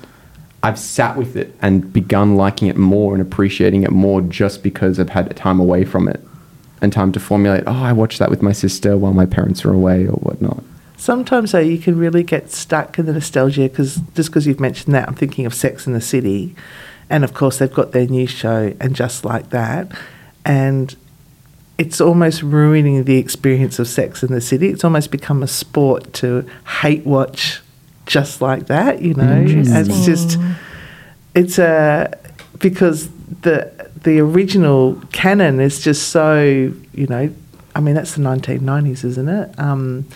I've 0.63 0.79
sat 0.79 1.19
with 1.19 1.37
it 1.37 1.55
and 1.61 1.93
begun 1.93 2.37
liking 2.37 2.69
it 2.69 2.79
more 2.79 3.13
and 3.13 3.21
appreciating 3.21 3.83
it 3.83 3.91
more 3.91 4.23
just 4.23 4.63
because 4.63 4.99
I've 4.99 5.11
had 5.11 5.35
time 5.37 5.61
away 5.61 5.85
from 5.85 6.09
it 6.09 6.23
and 6.81 6.91
time 6.91 7.13
to 7.13 7.21
formulate, 7.21 7.65
oh, 7.67 7.85
I 7.85 7.93
watched 7.93 8.21
that 8.21 8.31
with 8.31 8.41
my 8.41 8.53
sister 8.53 8.97
while 8.97 9.13
my 9.13 9.27
parents 9.27 9.63
are 9.67 9.75
away 9.75 10.07
or 10.07 10.13
whatnot. 10.13 10.65
Sometimes 10.97 11.53
though 11.53 11.59
you 11.59 11.77
can 11.77 11.99
really 11.99 12.23
get 12.23 12.51
stuck 12.51 12.99
in 12.99 13.05
the 13.05 13.13
nostalgia 13.13 13.69
because 13.69 13.97
just 14.15 14.31
because 14.31 14.47
you've 14.47 14.61
mentioned 14.61 14.95
that, 14.95 15.07
I'm 15.07 15.15
thinking 15.15 15.45
of 15.45 15.53
Sex 15.53 15.87
in 15.87 15.93
the 15.93 16.01
City, 16.01 16.57
and 17.11 17.25
of 17.25 17.35
course 17.35 17.59
they've 17.59 17.73
got 17.73 17.93
their 17.93 18.07
new 18.07 18.27
show 18.27 18.75
and 18.81 18.95
just 18.95 19.25
like 19.25 19.51
that, 19.51 19.91
and 20.45 20.97
it's 21.77 22.01
almost 22.01 22.43
ruining 22.43 23.05
the 23.05 23.17
experience 23.19 23.79
of 23.79 23.89
Sex 23.89 24.23
in 24.23 24.33
the 24.33 24.41
City. 24.41 24.69
It's 24.69 24.85
almost 24.85 25.11
become 25.11 25.43
a 25.43 25.49
sport 25.49 26.13
to 26.15 26.49
hate 26.83 27.05
watch 27.05 27.61
just 28.07 28.41
like 28.41 28.67
that, 28.67 29.03
you 29.03 29.15
know. 29.15 29.45
It's 29.47 30.05
just 30.05 30.39
it's 31.35 31.59
a 31.59 32.17
because 32.59 33.09
the 33.43 33.91
the 34.03 34.21
original 34.21 35.01
canon 35.13 35.61
is 35.61 35.81
just 35.81 36.09
so 36.09 36.43
you 36.43 37.07
know. 37.09 37.31
I 37.77 37.81
mean 37.81 37.95
that's 37.95 38.15
the 38.15 38.23
1990s, 38.23 39.05
isn't 39.05 39.29
it? 39.29 39.59
Um, 39.59 40.07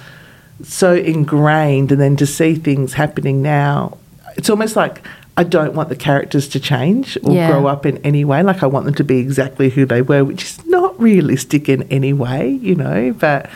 so 0.63 0.95
ingrained, 0.95 1.91
and 1.91 2.01
then 2.01 2.17
to 2.17 2.27
see 2.27 2.55
things 2.55 2.93
happening 2.93 3.43
now, 3.43 3.99
it's 4.37 4.49
almost 4.51 4.77
like 4.77 5.05
I 5.39 5.45
don't 5.45 5.75
want 5.75 5.89
the 5.89 5.97
characters 5.97 6.49
to 6.49 6.61
change 6.61 7.17
or 7.23 7.33
Yeah. 7.33 7.51
grow 7.53 7.67
up 7.69 7.87
in 7.87 7.99
any 7.99 8.25
way. 8.25 8.43
Like 8.43 8.63
I 8.63 8.67
want 8.67 8.87
them 8.87 8.95
to 8.95 9.05
be 9.05 9.19
exactly 9.19 9.71
who 9.71 9.87
they 9.87 10.03
were, 10.03 10.25
which 10.25 10.43
is 10.43 10.59
not 10.67 11.01
realistic 11.01 11.69
in 11.69 11.83
any 11.85 12.13
way, 12.13 12.59
you 12.61 12.75
know. 12.75 13.15
But 13.17 13.49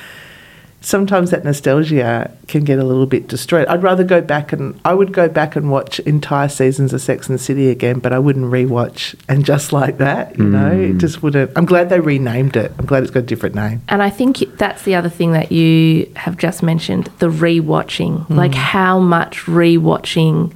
sometimes 0.81 1.31
that 1.31 1.45
nostalgia 1.45 2.31
can 2.49 2.65
get 2.65 2.79
a 2.79 2.85
little 2.85 3.07
bit 3.07 3.29
destroyed. 3.29 3.67
I'd 3.69 3.83
rather 3.83 4.05
go 4.05 4.21
back 4.21 4.53
and 4.53 4.79
I 4.85 4.95
would 4.95 5.13
go 5.13 5.29
back 5.29 5.55
and 5.57 5.71
watch 5.71 5.99
entire 6.01 6.49
seasons 6.49 6.93
of 6.93 7.01
Sex 7.01 7.29
and 7.29 7.39
the 7.39 7.43
City 7.43 7.69
again, 7.69 7.99
but 8.01 8.13
I 8.13 8.19
wouldn't 8.19 8.47
rewatch 8.47 9.15
and 9.29 9.45
just 9.45 9.73
like 9.73 9.99
that, 9.99 10.37
you 10.39 10.45
know. 10.45 10.71
It 10.73 10.99
just 10.99 11.23
wouldn't. 11.23 11.51
I'm 11.57 11.67
glad 11.67 11.89
they 11.89 12.01
renamed 12.01 12.57
it. 12.57 12.73
I'm 12.79 12.87
glad 12.87 13.03
it's 13.03 13.13
got 13.13 13.21
a 13.21 13.27
different 13.27 13.55
name. 13.55 13.83
And 13.89 14.03
I 14.03 14.11
think 14.11 14.39
that's 14.59 14.83
the 14.83 14.95
other 14.95 15.09
thing 15.09 15.33
that 15.33 15.51
you 15.53 16.11
have 16.17 16.37
just 16.37 16.63
mentioned 16.63 17.11
the 17.19 17.29
rewatching. 17.29 18.27
Hmm. 18.27 18.35
Like 18.37 18.55
how 18.55 18.99
much 18.99 19.39
rewatching 19.47 20.53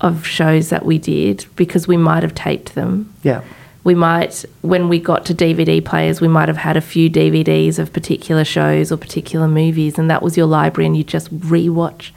of 0.00 0.26
shows 0.26 0.70
that 0.70 0.84
we 0.84 0.98
did 0.98 1.46
because 1.56 1.86
we 1.86 1.96
might 1.96 2.22
have 2.22 2.34
taped 2.34 2.74
them. 2.74 3.12
Yeah. 3.22 3.42
We 3.82 3.94
might, 3.94 4.44
when 4.60 4.88
we 4.88 4.98
got 5.00 5.24
to 5.26 5.34
DVD 5.34 5.82
players, 5.84 6.20
we 6.20 6.28
might 6.28 6.48
have 6.48 6.58
had 6.58 6.76
a 6.76 6.82
few 6.82 7.08
DVDs 7.10 7.78
of 7.78 7.92
particular 7.92 8.44
shows 8.44 8.92
or 8.92 8.96
particular 8.98 9.48
movies, 9.48 9.98
and 9.98 10.10
that 10.10 10.22
was 10.22 10.36
your 10.36 10.46
library, 10.46 10.86
and 10.86 10.96
you 10.96 11.02
just 11.04 11.34
rewatch 11.38 12.10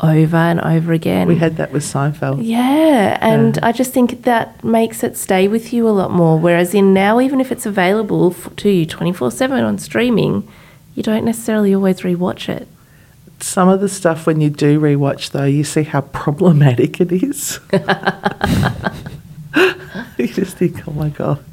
over 0.00 0.36
and 0.36 0.60
over 0.60 0.92
again. 0.92 1.28
We 1.28 1.36
had 1.36 1.56
that 1.58 1.70
with 1.72 1.84
Seinfeld. 1.84 2.40
Yeah, 2.42 3.16
and 3.20 3.56
Yeah. 3.56 3.66
I 3.66 3.70
just 3.72 3.92
think 3.92 4.24
that 4.24 4.64
makes 4.64 5.04
it 5.04 5.16
stay 5.16 5.46
with 5.46 5.72
you 5.72 5.88
a 5.88 5.90
lot 5.90 6.10
more. 6.10 6.36
Whereas 6.38 6.74
in 6.74 6.92
now, 6.92 7.20
even 7.20 7.40
if 7.40 7.52
it's 7.52 7.64
available 7.64 8.32
to 8.32 8.68
you 8.68 8.84
24 8.84 9.30
7 9.30 9.62
on 9.62 9.78
streaming, 9.78 10.46
you 10.96 11.02
don't 11.04 11.24
necessarily 11.24 11.72
always 11.72 12.00
rewatch 12.00 12.48
it. 12.48 12.66
Some 13.40 13.68
of 13.68 13.80
the 13.80 13.88
stuff 13.88 14.26
when 14.26 14.40
you 14.40 14.50
do 14.50 14.80
rewatch 14.80 15.30
though, 15.30 15.44
you 15.44 15.64
see 15.64 15.82
how 15.82 16.00
problematic 16.02 17.00
it 17.00 17.12
is. 17.12 17.60
you 20.18 20.28
just 20.28 20.56
think, 20.56 20.86
oh 20.88 20.92
my 20.92 21.10
god. 21.10 21.44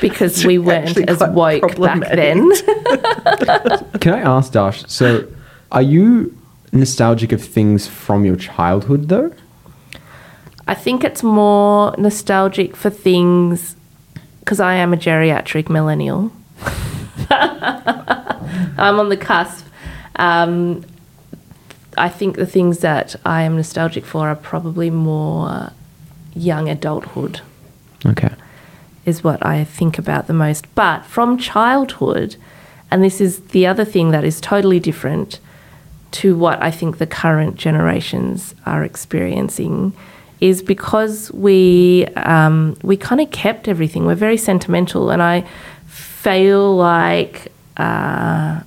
Because 0.00 0.44
we 0.44 0.58
weren't 0.58 0.96
as 1.08 1.18
quite 1.18 1.62
woke 1.62 1.78
back 1.78 2.00
then. 2.12 2.50
Can 4.00 4.14
I 4.14 4.20
ask 4.20 4.52
Darsh? 4.52 4.88
So, 4.88 5.26
are 5.72 5.82
you 5.82 6.36
nostalgic 6.72 7.32
of 7.32 7.42
things 7.42 7.86
from 7.86 8.24
your 8.24 8.36
childhood, 8.36 9.08
though? 9.08 9.32
I 10.68 10.74
think 10.74 11.02
it's 11.02 11.22
more 11.22 11.94
nostalgic 11.98 12.76
for 12.76 12.90
things 12.90 13.74
because 14.40 14.60
I 14.60 14.74
am 14.74 14.92
a 14.92 14.96
geriatric 14.96 15.68
millennial. 15.68 16.30
I'm 17.30 18.98
on 18.98 19.08
the 19.08 19.16
cusp. 19.16 19.66
Um, 20.16 20.84
I 22.00 22.08
think 22.08 22.36
the 22.36 22.46
things 22.46 22.78
that 22.78 23.14
I 23.24 23.42
am 23.42 23.56
nostalgic 23.56 24.04
for 24.04 24.28
are 24.28 24.36
probably 24.36 24.90
more 24.90 25.72
young 26.34 26.68
adulthood, 26.68 27.40
Okay. 28.06 28.30
is 29.04 29.22
what 29.22 29.44
I 29.44 29.64
think 29.64 29.98
about 29.98 30.26
the 30.26 30.32
most. 30.32 30.64
But 30.74 31.04
from 31.04 31.36
childhood, 31.38 32.36
and 32.90 33.04
this 33.04 33.20
is 33.20 33.40
the 33.56 33.66
other 33.66 33.84
thing 33.84 34.10
that 34.12 34.24
is 34.24 34.40
totally 34.40 34.80
different 34.80 35.40
to 36.12 36.36
what 36.36 36.60
I 36.62 36.70
think 36.70 36.98
the 36.98 37.06
current 37.06 37.54
generations 37.56 38.54
are 38.66 38.82
experiencing 38.82 39.92
is 40.40 40.62
because 40.62 41.30
we 41.32 42.06
um, 42.16 42.76
we 42.82 42.96
kind 42.96 43.20
of 43.20 43.30
kept 43.30 43.68
everything. 43.68 44.06
We're 44.06 44.14
very 44.28 44.38
sentimental, 44.38 45.10
and 45.10 45.22
I 45.22 45.44
feel 45.86 46.74
like 46.76 47.52
uh, 47.76 48.60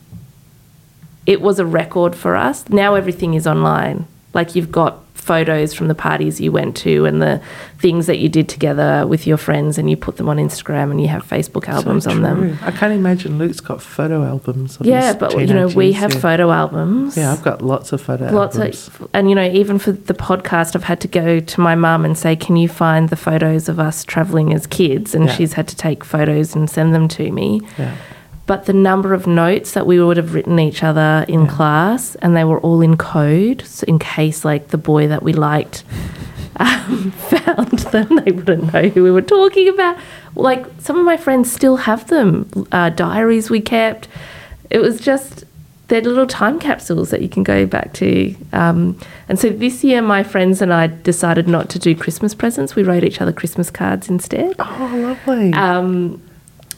it 1.26 1.42
was 1.42 1.60
a 1.60 1.66
record 1.66 2.16
for 2.16 2.36
us. 2.36 2.68
Now 2.70 2.96
everything 2.96 3.34
is 3.34 3.48
online. 3.48 4.06
Like 4.34 4.56
you've 4.56 4.72
got 4.72 5.00
photos 5.14 5.74
from 5.74 5.88
the 5.88 5.96
parties 5.96 6.42
you 6.42 6.52
went 6.52 6.76
to 6.76 7.06
and 7.06 7.22
the 7.22 7.42
things 7.80 8.08
that 8.08 8.18
you 8.18 8.28
did 8.28 8.50
together 8.50 9.08
with 9.08 9.26
your 9.26 9.38
friends, 9.38 9.78
and 9.78 9.90
you 9.90 9.96
put 9.96 10.18
them 10.18 10.28
on 10.28 10.36
Instagram 10.36 10.92
and 10.92 11.00
you 11.00 11.08
have 11.08 11.24
Facebook 11.24 11.70
albums 11.70 12.04
So 12.04 12.12
on 12.12 12.24
them. 12.24 12.60
I 12.62 12.72
can't 12.72 12.92
imagine 12.92 13.38
Luke's 13.38 13.62
got 13.62 13.82
photo 13.82 14.26
albums. 14.26 14.78
Of 14.82 14.86
Yeah, 14.86 15.08
his 15.08 15.16
but 15.16 15.40
you 15.40 15.54
know 15.54 15.68
we 15.68 15.94
have 15.94 16.14
yeah. 16.14 16.20
photo 16.20 16.52
albums. 16.52 17.16
Yeah, 17.16 17.32
I've 17.32 17.42
got 17.42 17.62
lots 17.62 17.94
of 17.94 18.02
photo 18.02 18.32
lots 18.34 18.58
albums. 18.58 18.88
of, 18.90 19.08
and 19.14 19.30
you 19.30 19.36
know 19.36 19.46
even 19.50 19.80
for 19.80 19.94
the 19.94 20.14
podcast, 20.14 20.76
I've 20.76 20.84
had 20.84 21.00
to 21.02 21.08
go 21.08 21.40
to 21.40 21.62
my 21.62 21.76
mum 21.76 22.04
and 22.04 22.18
say, 22.18 22.36
"Can 22.36 22.58
you 22.58 22.68
find 22.68 23.08
the 23.08 23.16
photos 23.16 23.70
of 23.70 23.80
us 23.80 24.04
traveling 24.04 24.54
as 24.54 24.68
kids?" 24.68 25.16
And 25.16 25.26
Yeah. 25.28 25.36
she's 25.36 25.54
had 25.54 25.70
to 25.70 25.76
take 25.78 26.04
photos 26.04 26.54
and 26.54 26.70
send 26.70 26.94
them 26.94 27.08
to 27.10 27.32
me. 27.32 27.62
yeah. 27.78 27.96
But 28.46 28.66
the 28.66 28.74
number 28.74 29.14
of 29.14 29.26
notes 29.26 29.72
that 29.72 29.86
we 29.88 30.04
would 30.04 30.18
have 30.18 30.34
written 30.34 30.60
each 30.60 30.84
other 30.84 31.26
in 31.28 31.48
class, 31.48 32.16
and 32.16 32.36
they 32.36 32.44
were 32.44 32.60
all 32.60 32.82
in 32.82 32.98
code, 32.98 33.62
so 33.66 33.86
in 33.88 34.00
case 34.00 34.44
like 34.44 34.70
the 34.70 34.78
boy 34.78 35.08
that 35.08 35.24
we 35.24 35.32
liked 35.32 35.84
um, 36.58 37.12
found 37.30 37.80
them, 37.80 38.20
they 38.24 38.32
wouldn't 38.32 38.74
know 38.74 38.90
who 38.90 39.04
we 39.04 39.12
were 39.12 39.22
talking 39.22 39.70
about. 39.70 39.98
Like 40.36 40.66
some 40.80 40.98
of 41.00 41.06
my 41.06 41.16
friends 41.16 41.52
still 41.52 41.78
have 41.78 42.08
them, 42.08 42.50
uh, 42.72 42.90
diaries 42.90 43.50
we 43.50 43.62
kept. 43.62 44.08
It 44.70 44.80
was 44.80 45.00
just 45.00 45.46
they're 45.88 46.02
little 46.02 46.28
time 46.28 46.60
capsules 46.60 47.12
that 47.12 47.22
you 47.22 47.30
can 47.30 47.44
go 47.44 47.66
back 47.66 47.94
to. 47.94 48.36
Um, 48.52 49.00
and 49.30 49.38
so 49.38 49.50
this 49.50 49.84
year, 49.84 50.02
my 50.02 50.24
friends 50.24 50.62
and 50.62 50.74
I 50.74 50.88
decided 50.88 51.48
not 51.48 51.70
to 51.70 51.80
do 51.80 51.96
Christmas 51.96 52.34
presents. 52.34 52.76
We 52.76 52.84
wrote 52.84 53.04
each 53.04 53.22
other 53.22 53.32
Christmas 53.32 53.70
cards 53.70 54.10
instead. 54.10 54.56
Oh, 54.60 54.92
lovely. 55.28 55.54
Um, 55.54 56.22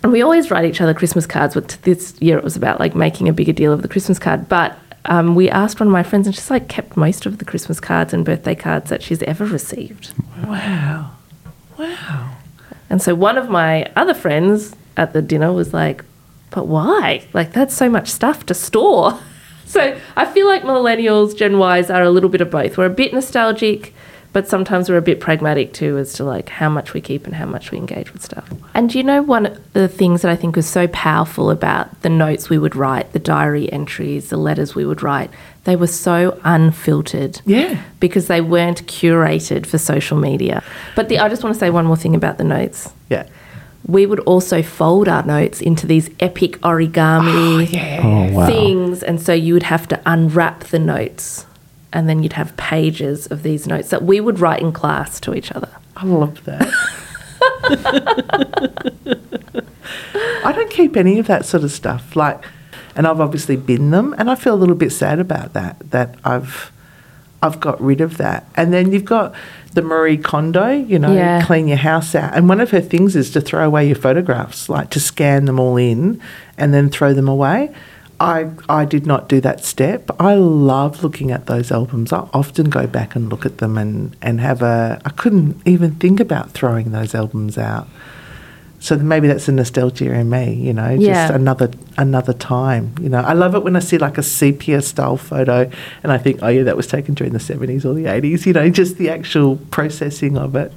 and 0.05 0.11
we 0.11 0.21
always 0.21 0.51
write 0.51 0.65
each 0.65 0.81
other 0.81 0.93
Christmas 0.93 1.25
cards. 1.25 1.55
But 1.55 1.79
this 1.81 2.13
year 2.21 2.37
it 2.37 2.43
was 2.43 2.55
about 2.55 2.79
like 2.79 2.93
making 2.93 3.27
a 3.27 3.33
bigger 3.33 3.51
deal 3.51 3.73
of 3.73 3.81
the 3.81 3.87
Christmas 3.87 4.19
card. 4.19 4.47
But 4.47 4.77
um, 5.05 5.33
we 5.33 5.49
asked 5.49 5.79
one 5.79 5.87
of 5.87 5.93
my 5.93 6.03
friends, 6.03 6.27
and 6.27 6.35
she's 6.35 6.51
like 6.51 6.67
kept 6.67 6.95
most 6.95 7.25
of 7.25 7.39
the 7.39 7.45
Christmas 7.45 7.79
cards 7.79 8.13
and 8.13 8.23
birthday 8.23 8.53
cards 8.53 8.91
that 8.91 9.01
she's 9.01 9.23
ever 9.23 9.45
received. 9.47 10.13
wow. 10.45 11.09
Wow. 11.79 12.37
And 12.87 13.01
so 13.01 13.15
one 13.15 13.35
of 13.35 13.49
my 13.49 13.91
other 13.95 14.13
friends 14.13 14.75
at 14.95 15.13
the 15.13 15.23
dinner 15.23 15.51
was 15.51 15.73
like, 15.73 16.05
"But 16.51 16.67
why? 16.67 17.25
Like 17.33 17.51
that's 17.53 17.73
so 17.75 17.89
much 17.89 18.07
stuff 18.07 18.45
to 18.45 18.53
store." 18.53 19.19
So 19.67 19.99
I 20.15 20.25
feel 20.25 20.45
like 20.45 20.61
millennials, 20.61 21.35
Gen 21.35 21.55
Ys, 21.55 21.89
are 21.89 22.03
a 22.03 22.11
little 22.11 22.29
bit 22.29 22.39
of 22.39 22.51
both. 22.51 22.77
We're 22.77 22.85
a 22.85 22.89
bit 22.91 23.11
nostalgic, 23.11 23.95
but 24.35 24.49
sometimes 24.49 24.89
we're 24.89 24.97
a 24.97 25.01
bit 25.01 25.21
pragmatic 25.21 25.71
too, 25.71 25.97
as 25.97 26.11
to 26.11 26.25
like 26.25 26.49
how 26.49 26.67
much 26.67 26.93
we 26.93 26.99
keep 26.99 27.25
and 27.25 27.33
how 27.33 27.45
much 27.45 27.71
we 27.71 27.77
engage 27.77 28.11
with 28.11 28.21
stuff. 28.21 28.45
And 28.73 28.93
you 28.93 29.01
know, 29.01 29.21
one 29.21 29.45
of 29.45 29.73
the 29.73 29.87
things 29.87 30.21
that 30.23 30.29
I 30.29 30.35
think 30.35 30.57
was 30.57 30.67
so 30.67 30.89
powerful 30.89 31.49
about 31.49 32.01
the 32.01 32.09
notes 32.09 32.49
we 32.49 32.57
would 32.57 32.75
write, 32.75 33.13
the 33.13 33.19
diary 33.19 33.71
entries, 33.71 34.27
the 34.29 34.35
letters 34.35 34.75
we 34.75 34.85
would 34.85 35.01
write, 35.01 35.29
they 35.63 35.77
were 35.77 35.87
so 35.87 36.37
unfiltered 36.43 37.39
Yeah. 37.45 37.81
because 38.01 38.27
they 38.27 38.41
weren't 38.41 38.85
curated 38.87 39.65
for 39.65 39.77
social 39.77 40.17
media. 40.17 40.61
But 40.97 41.07
the, 41.07 41.19
I 41.19 41.29
just 41.29 41.41
want 41.41 41.53
to 41.55 41.59
say 41.59 41.69
one 41.69 41.85
more 41.85 41.95
thing 41.95 42.13
about 42.13 42.37
the 42.37 42.43
notes. 42.43 42.91
Yeah. 43.09 43.27
We 43.87 44.05
would 44.05 44.19
also 44.21 44.61
fold 44.61 45.07
our 45.07 45.23
notes 45.23 45.61
into 45.61 45.87
these 45.87 46.09
epic 46.19 46.59
origami 46.59 47.69
Oh, 48.03 48.07
oh 48.07 48.31
wow. 48.33 48.45
things, 48.47 49.01
and 49.01 49.21
so 49.21 49.31
you 49.31 49.53
would 49.53 49.63
have 49.63 49.87
to 49.87 50.01
unwrap 50.05 50.65
the 50.65 50.79
notes, 50.79 51.45
and 51.95 52.07
then 52.09 52.21
you'd 52.21 52.33
have 52.33 52.55
pages 52.57 53.25
of 53.27 53.41
these 53.41 53.65
notes 53.65 53.89
that 53.89 54.03
we 54.03 54.19
would 54.19 54.39
write 54.39 54.61
in 54.61 54.71
class 54.73 55.19
to 55.21 55.33
each 55.33 55.51
other. 55.53 55.69
I 55.95 56.05
love 56.05 56.43
that. 56.43 56.67
I 60.43 60.51
don't 60.51 60.69
keep 60.69 60.95
any 60.97 61.19
of 61.19 61.27
that 61.27 61.45
sort 61.45 61.63
of 61.63 61.71
stuff. 61.71 62.15
Like, 62.15 62.43
and 62.95 63.07
I've 63.07 63.19
obviously 63.19 63.55
been 63.55 63.91
them, 63.91 64.13
and 64.17 64.29
I 64.29 64.35
feel 64.35 64.53
a 64.53 64.57
little 64.57 64.75
bit 64.75 64.91
sad 64.91 65.19
about 65.19 65.53
that. 65.53 65.79
That 65.91 66.15
I've, 66.23 66.71
I've 67.41 67.59
got 67.59 67.81
rid 67.81 68.01
of 68.01 68.17
that. 68.17 68.45
And 68.55 68.73
then 68.73 68.91
you've 68.91 69.05
got 69.05 69.33
the 69.73 69.81
Marie 69.81 70.17
Kondo, 70.17 70.69
you 70.69 70.99
know, 70.99 71.13
Yeah. 71.13 71.43
clean 71.45 71.67
your 71.67 71.77
house 71.77 72.13
out. 72.15 72.33
And 72.33 72.47
one 72.47 72.59
of 72.61 72.71
her 72.71 72.81
things 72.81 73.15
is 73.15 73.31
to 73.31 73.41
throw 73.41 73.65
away 73.65 73.87
your 73.87 73.95
photographs, 73.95 74.69
like 74.69 74.89
to 74.91 74.99
scan 74.99 75.45
them 75.45 75.59
all 75.59 75.77
in, 75.77 76.21
and 76.57 76.73
then 76.73 76.89
throw 76.89 77.13
them 77.13 77.27
away. 77.27 77.73
I, 78.19 78.49
I 78.69 78.85
did 78.85 79.05
not 79.05 79.27
do 79.27 79.41
that 79.41 79.63
step. 79.65 80.09
I 80.19 80.35
love 80.35 81.03
looking 81.03 81.31
at 81.31 81.47
those 81.47 81.71
albums. 81.71 82.13
I 82.13 82.27
often 82.33 82.69
go 82.69 82.87
back 82.87 83.15
and 83.15 83.29
look 83.29 83.45
at 83.45 83.57
them 83.57 83.77
and, 83.77 84.15
and 84.21 84.39
have 84.39 84.61
a. 84.61 85.01
I 85.03 85.09
couldn't 85.09 85.61
even 85.65 85.95
think 85.95 86.19
about 86.19 86.51
throwing 86.51 86.91
those 86.91 87.13
albums 87.13 87.57
out. 87.57 87.87
So 88.79 88.95
maybe 88.97 89.27
that's 89.27 89.47
a 89.47 89.51
nostalgia 89.51 90.13
in 90.13 90.29
me, 90.29 90.53
you 90.53 90.71
know, 90.71 90.89
Yeah. 90.91 91.27
just 91.27 91.33
another 91.33 91.71
another 91.97 92.33
time. 92.33 92.93
You 93.01 93.09
know, 93.09 93.19
I 93.19 93.33
love 93.33 93.55
it 93.55 93.63
when 93.63 93.75
I 93.75 93.79
see 93.79 93.97
like 93.97 94.17
a 94.17 94.23
sepia 94.23 94.81
style 94.81 95.17
photo 95.17 95.69
and 96.03 96.11
I 96.11 96.17
think, 96.19 96.39
oh 96.43 96.49
yeah, 96.49 96.63
that 96.63 96.77
was 96.77 96.85
taken 96.85 97.15
during 97.15 97.33
the 97.33 97.39
seventies 97.39 97.83
or 97.85 97.93
the 97.95 98.05
eighties. 98.05 98.45
You 98.45 98.53
know, 98.53 98.69
just 98.69 98.97
the 98.97 99.09
actual 99.09 99.57
processing 99.71 100.37
of 100.37 100.55
it. 100.55 100.71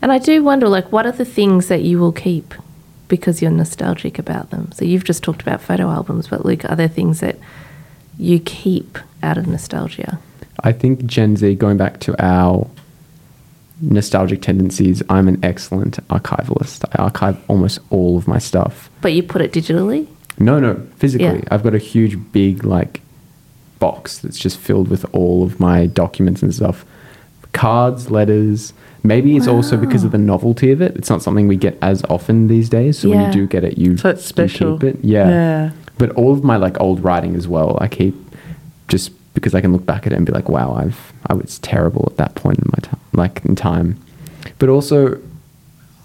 And 0.00 0.10
I 0.10 0.18
do 0.18 0.42
wonder, 0.42 0.68
like, 0.68 0.90
what 0.90 1.06
are 1.06 1.12
the 1.12 1.24
things 1.24 1.68
that 1.68 1.82
you 1.82 2.00
will 2.00 2.10
keep 2.12 2.54
because 3.12 3.42
you're 3.42 3.50
nostalgic 3.50 4.18
about 4.18 4.48
them? 4.48 4.72
So 4.72 4.86
you've 4.86 5.04
just 5.04 5.22
talked 5.22 5.42
about 5.42 5.60
photo 5.60 5.90
albums, 5.90 6.28
but 6.28 6.46
Luke, 6.46 6.64
are 6.64 6.74
there 6.74 6.88
things 6.88 7.20
that 7.20 7.36
you 8.16 8.40
keep 8.40 8.96
out 9.22 9.36
of 9.36 9.46
nostalgia? 9.46 10.18
I 10.60 10.72
think 10.72 11.04
Gen 11.04 11.36
Z, 11.36 11.56
going 11.56 11.76
back 11.76 12.00
to 12.00 12.16
our 12.24 12.66
nostalgic 13.82 14.40
tendencies, 14.40 15.02
I'm 15.10 15.28
an 15.28 15.38
excellent 15.44 15.98
archivalist. 16.08 16.86
I 16.92 17.02
archive 17.02 17.38
almost 17.48 17.80
all 17.90 18.16
of 18.16 18.26
my 18.26 18.38
stuff. 18.38 18.88
But 19.02 19.12
you 19.12 19.22
put 19.22 19.42
it 19.42 19.52
digitally? 19.52 20.06
No, 20.38 20.58
no, 20.58 20.80
physically. 20.96 21.40
Yeah. 21.40 21.48
I've 21.50 21.62
got 21.62 21.74
a 21.74 21.78
huge, 21.78 22.16
big, 22.32 22.64
like, 22.64 23.02
box 23.78 24.20
that's 24.20 24.38
just 24.38 24.58
filled 24.58 24.88
with 24.88 25.04
all 25.12 25.44
of 25.44 25.60
my 25.60 25.84
documents 25.84 26.42
and 26.42 26.54
stuff. 26.54 26.86
Cards, 27.52 28.10
letters. 28.10 28.72
Maybe 29.04 29.36
it's 29.36 29.48
also 29.48 29.76
because 29.76 30.04
of 30.04 30.12
the 30.12 30.18
novelty 30.18 30.70
of 30.70 30.80
it. 30.80 30.96
It's 30.96 31.10
not 31.10 31.22
something 31.22 31.48
we 31.48 31.56
get 31.56 31.76
as 31.82 32.04
often 32.08 32.46
these 32.46 32.68
days. 32.68 32.98
So 33.00 33.08
when 33.10 33.26
you 33.26 33.32
do 33.32 33.46
get 33.48 33.64
it, 33.64 33.76
you, 33.76 33.96
So 33.96 34.10
it's 34.10 34.24
special. 34.24 34.78
keep 34.78 34.94
it. 34.94 35.04
Yeah. 35.04 35.28
Yeah. 35.28 35.70
But 35.98 36.10
all 36.12 36.32
of 36.32 36.44
my 36.44 36.56
like 36.56 36.80
old 36.80 37.02
writing 37.02 37.34
as 37.34 37.48
well, 37.48 37.76
I 37.80 37.88
keep 37.88 38.14
just 38.88 39.10
because 39.34 39.54
I 39.54 39.60
can 39.60 39.72
look 39.72 39.84
back 39.86 40.06
at 40.06 40.12
it 40.12 40.16
and 40.16 40.24
be 40.26 40.32
like, 40.32 40.48
wow, 40.48 40.74
I've 40.74 41.12
I 41.26 41.34
was 41.34 41.58
terrible 41.60 42.04
at 42.10 42.16
that 42.18 42.34
point 42.36 42.58
in 42.58 42.64
my 42.66 42.78
time, 42.80 43.00
like 43.12 43.44
in 43.44 43.56
time. 43.56 43.98
But 44.58 44.68
also, 44.68 45.18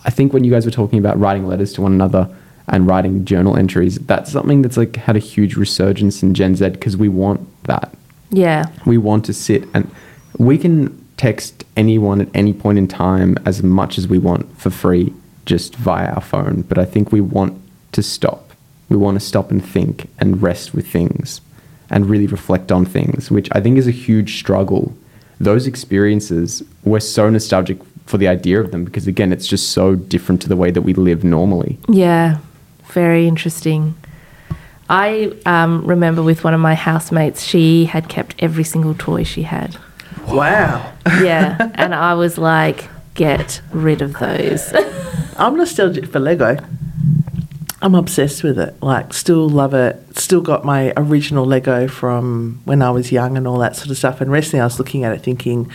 I 0.06 0.10
think 0.10 0.34
when 0.34 0.44
you 0.44 0.52
guys 0.52 0.66
were 0.66 0.72
talking 0.72 0.98
about 1.00 1.20
writing 1.20 1.46
letters 1.48 1.74
to 1.74 1.82
one 1.82 1.94
another 1.94 2.30
and 2.68 2.88
writing 2.88 3.26
journal 3.26 3.56
entries, 3.58 3.98
that's 4.00 4.32
something 4.32 4.62
that's 4.62 4.78
like 4.78 4.96
had 4.96 5.16
a 5.16 5.20
huge 5.20 5.56
resurgence 5.56 6.24
in 6.24 6.34
Gen 6.34 6.56
Z 6.56 6.70
because 6.70 6.98
we 6.98 7.10
want 7.10 7.42
that. 7.66 7.94
Yeah. 8.32 8.66
We 8.86 8.98
want 8.98 9.24
to 9.26 9.34
sit 9.34 9.66
and 9.74 9.90
we 10.38 10.58
can 10.58 11.06
text 11.18 11.57
anyone 11.78 12.20
at 12.20 12.30
any 12.34 12.54
point 12.54 12.78
in 12.78 12.88
time 12.88 13.38
as 13.46 13.64
much 13.64 13.98
as 13.98 14.08
we 14.08 14.18
want 14.18 14.60
for 14.60 14.70
free 14.70 15.14
just 15.46 15.76
via 15.76 16.12
our 16.14 16.22
phone. 16.22 16.64
But 16.64 16.78
I 16.78 16.86
think 16.86 17.12
we 17.12 17.22
want 17.22 17.60
to 17.94 18.04
stop. 18.04 18.52
We 18.90 18.98
want 18.98 19.20
to 19.20 19.26
stop 19.26 19.52
and 19.52 19.64
think 19.64 20.10
and 20.20 20.42
rest 20.42 20.74
with 20.74 20.88
things 20.88 21.42
and 21.90 22.10
really 22.10 22.28
reflect 22.28 22.72
on 22.72 22.86
things, 22.86 23.32
which 23.32 23.48
I 23.54 23.62
think 23.62 23.78
is 23.78 23.88
a 23.88 23.92
huge 23.92 24.38
struggle. 24.38 24.96
Those 25.40 25.68
experiences, 25.68 26.64
we're 26.84 27.00
so 27.00 27.30
nostalgic 27.30 27.80
for 28.06 28.18
the 28.18 28.28
idea 28.28 28.60
of 28.60 28.72
them 28.72 28.84
because, 28.84 29.08
again, 29.08 29.32
it's 29.32 29.48
just 29.48 29.70
so 29.72 29.96
different 29.96 30.42
to 30.42 30.50
the 30.50 30.56
way 30.56 30.72
that 30.72 30.82
we 30.82 30.94
live 30.94 31.24
normally. 31.24 31.78
Yeah, 31.88 32.40
very 32.88 33.28
interesting. 33.28 33.96
I 34.90 35.34
um, 35.46 35.86
remember 35.86 36.24
with 36.24 36.44
one 36.44 36.54
of 36.54 36.60
my 36.60 36.76
housemates, 36.76 37.44
she 37.44 37.86
had 37.86 38.08
kept 38.08 38.36
every 38.40 38.64
single 38.64 38.96
toy 38.96 39.24
she 39.24 39.44
had. 39.44 39.78
Wow. 40.28 40.94
Yeah, 41.06 41.72
and 41.76 41.96
I 41.96 42.14
was 42.14 42.38
like, 42.38 42.90
get 43.14 43.62
rid 43.72 44.02
of 44.02 44.14
those. 44.20 44.74
I'm 45.38 45.56
nostalgic 45.56 46.08
for 46.08 46.20
Lego. 46.20 46.58
I'm 47.82 47.96
obsessed 47.96 48.44
with 48.44 48.58
it. 48.60 48.82
Like, 48.82 49.14
still 49.14 49.48
love 49.48 49.74
it. 49.74 50.18
Still 50.18 50.42
got 50.42 50.66
my 50.66 50.94
original 50.98 51.46
Lego 51.46 51.88
from 51.88 52.62
when 52.66 52.82
I 52.82 52.90
was 52.90 53.12
young 53.12 53.38
and 53.38 53.48
all 53.48 53.60
that 53.60 53.76
sort 53.76 53.90
of 53.92 53.98
stuff. 53.98 54.20
And 54.20 54.32
recently 54.32 54.62
I 54.62 54.66
was 54.66 54.80
looking 54.80 55.04
at 55.04 55.14
it 55.14 55.22
thinking, 55.22 55.72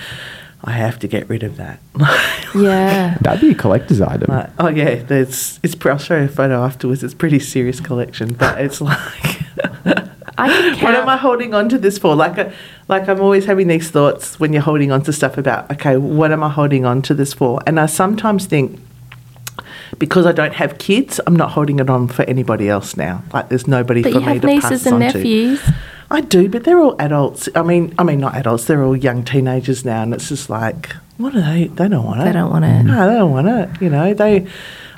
I 0.65 0.73
have 0.73 0.99
to 1.01 1.09
get 1.09 1.29
rid 1.29 1.43
of 1.43 1.57
that. 1.57 1.81
yeah. 2.55 3.19
That'd 3.21 3.41
be 3.41 3.51
a 3.51 3.55
collector's 3.55 4.01
item. 4.01 4.35
Like, 4.35 4.51
oh 4.59 4.69
yeah, 4.69 4.97
there's. 4.97 5.59
It's. 5.63 5.75
I'll 5.85 5.99
show 5.99 6.19
you 6.19 6.25
a 6.25 6.29
photo 6.29 6.65
afterwards. 6.65 7.03
It's 7.03 7.15
a 7.15 7.17
pretty 7.17 7.41
serious 7.41 7.81
collection, 7.81 8.35
but 8.35 8.61
it's 8.61 8.81
like. 8.81 9.41
I 10.39 10.49
can 10.49 10.85
what 10.85 10.95
am 10.95 11.09
I 11.09 11.17
holding 11.17 11.55
on 11.55 11.69
to 11.69 11.79
this 11.79 11.99
for? 11.99 12.15
Like, 12.15 12.39
a, 12.39 12.53
like 12.89 13.09
I'm 13.09 13.21
always 13.21 13.45
having 13.45 13.69
these 13.69 13.91
thoughts 13.91 14.41
when 14.41 14.53
you're 14.53 14.63
holding 14.63 14.91
on 14.91 15.03
to 15.03 15.13
stuff 15.13 15.39
about, 15.39 15.71
okay, 15.71 15.97
what 15.97 16.33
am 16.33 16.43
I 16.43 16.49
holding 16.49 16.85
on 16.85 17.03
to 17.03 17.15
this 17.15 17.33
for? 17.33 17.61
And 17.67 17.79
I 17.79 17.87
sometimes 17.87 18.47
think, 18.47 18.81
because 19.99 20.27
I 20.27 20.33
don't 20.33 20.55
have 20.55 20.79
kids, 20.79 21.21
I'm 21.27 21.37
not 21.37 21.51
holding 21.51 21.79
it 21.79 21.91
on 21.91 22.09
for 22.09 22.23
anybody 22.25 22.69
else 22.69 22.97
now. 22.97 23.23
Like, 23.33 23.49
there's 23.51 23.67
nobody 23.67 24.03
But 24.03 24.15
for 24.15 24.21
me 24.21 24.41
to 24.41 24.47
pass 24.47 24.71
nieces 24.71 24.87
and 24.87 25.03
on 25.03 25.13
to. 25.13 25.59
I 26.11 26.21
do, 26.21 26.49
but 26.49 26.65
they're 26.65 26.79
all 26.79 26.95
adults. 26.99 27.49
I 27.55 27.63
mean, 27.63 27.95
I 27.99 28.05
mean, 28.05 28.21
not 28.21 28.37
adults. 28.37 28.67
They're 28.67 28.85
all 28.85 28.97
young 28.97 29.25
teenagers 29.25 29.85
now, 29.85 30.03
and 30.03 30.13
it's 30.13 30.29
just 30.29 30.51
like, 30.51 30.95
what 31.17 31.35
are 31.35 31.41
they? 31.41 31.69
They 31.69 31.89
don't 31.89 32.05
want 32.05 32.21
it. 32.21 32.25
They 32.25 32.33
don't 32.33 32.51
want 32.51 32.67
it. 32.67 32.83
No, 32.83 33.09
they 33.09 33.17
don't 33.17 33.31
want 33.31 33.49
it. 33.49 33.83
You 33.83 33.89
know, 33.89 34.13
they. 34.13 34.47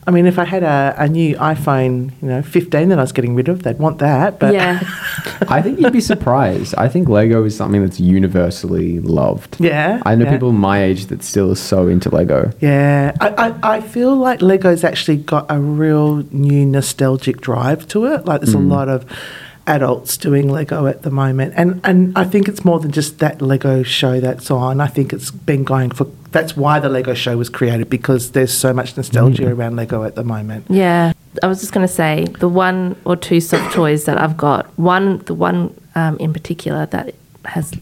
I 0.07 0.11
mean, 0.11 0.27
if 0.27 0.39
I 0.39 0.45
had 0.45 0.63
a, 0.63 0.95
a 0.99 1.09
new 1.09 1.35
iPhone, 1.37 2.13
you 2.21 2.29
know, 2.29 2.43
15 2.43 2.91
that 2.91 2.99
I 2.99 3.03
was 3.03 3.13
getting 3.13 3.35
rid 3.35 3.49
of, 3.49 3.63
they'd 3.63 3.79
want 3.79 3.99
that. 3.99 4.39
But 4.39 4.53
yeah. 4.53 4.81
I 5.49 5.63
think 5.63 5.81
you'd 5.81 5.93
be 5.93 6.01
surprised. 6.01 6.75
I 6.77 6.89
think 6.89 7.09
Lego 7.09 7.43
is 7.45 7.57
something 7.57 7.81
that's 7.81 7.99
universally 7.99 9.01
loved. 9.01 9.57
Yeah, 9.59 10.03
I 10.05 10.15
know 10.15 10.27
yeah. 10.27 10.33
people 10.33 10.53
my 10.53 10.83
age 10.83 11.07
that 11.07 11.23
still 11.23 11.51
are 11.51 11.57
so 11.57 11.89
into 11.89 12.11
Lego. 12.11 12.53
Yeah, 12.61 13.13
I, 13.21 13.29
I, 13.29 13.77
I 13.77 13.81
feel 13.81 14.15
like 14.15 14.43
Lego's 14.43 14.85
actually 14.85 15.19
got 15.19 15.47
a 15.49 15.59
real 15.59 16.17
new 16.31 16.67
nostalgic 16.67 17.41
drive 17.41 17.89
to 17.89 18.05
it. 18.07 18.27
Like 18.27 18.43
there's 18.43 18.55
a 18.55 18.59
mm. 18.59 18.71
lot 18.71 18.89
of 18.89 19.11
adults 19.67 20.17
doing 20.17 20.49
Lego 20.51 20.87
at 20.87 21.03
the 21.03 21.11
moment, 21.11 21.55
and 21.57 21.81
and 21.85 22.17
I 22.17 22.25
think 22.25 22.49
it's 22.49 22.65
more 22.65 22.81
than 22.81 22.93
just 22.93 23.19
that 23.21 23.41
Lego 23.41 23.83
show 23.83 24.21
that's 24.21 24.51
on. 24.51 24.81
I 24.81 24.87
think 24.87 25.13
it's 25.13 25.31
been 25.31 25.65
going 25.65 25.91
for. 25.91 26.07
That's 26.35 26.57
why 26.57 26.81
the 26.81 26.89
Lego 26.89 27.15
show 27.15 27.37
was 27.37 27.49
created 27.49 27.89
because 27.89 28.33
there's 28.33 28.53
so 28.53 28.73
much 28.73 28.97
nostalgia 28.97 29.49
around 29.55 29.77
Lego 29.77 30.03
at 30.03 30.17
the 30.17 30.25
moment. 30.25 30.67
Yeah. 30.69 31.13
I 31.45 31.47
was 31.47 31.61
just 31.61 31.73
going 31.73 31.87
to 31.87 31.93
say 31.93 32.25
the 32.41 32.49
one 32.49 32.97
or 33.05 33.15
two 33.15 33.41
soft 33.41 33.73
toys 33.73 34.05
that 34.07 34.21
I've 34.21 34.37
got, 34.37 34.67
one, 34.77 35.19
the 35.19 35.35
one 35.35 35.79
um, 35.95 36.17
in 36.19 36.33
particular 36.33 36.87
that 36.87 37.15
has 37.45 37.73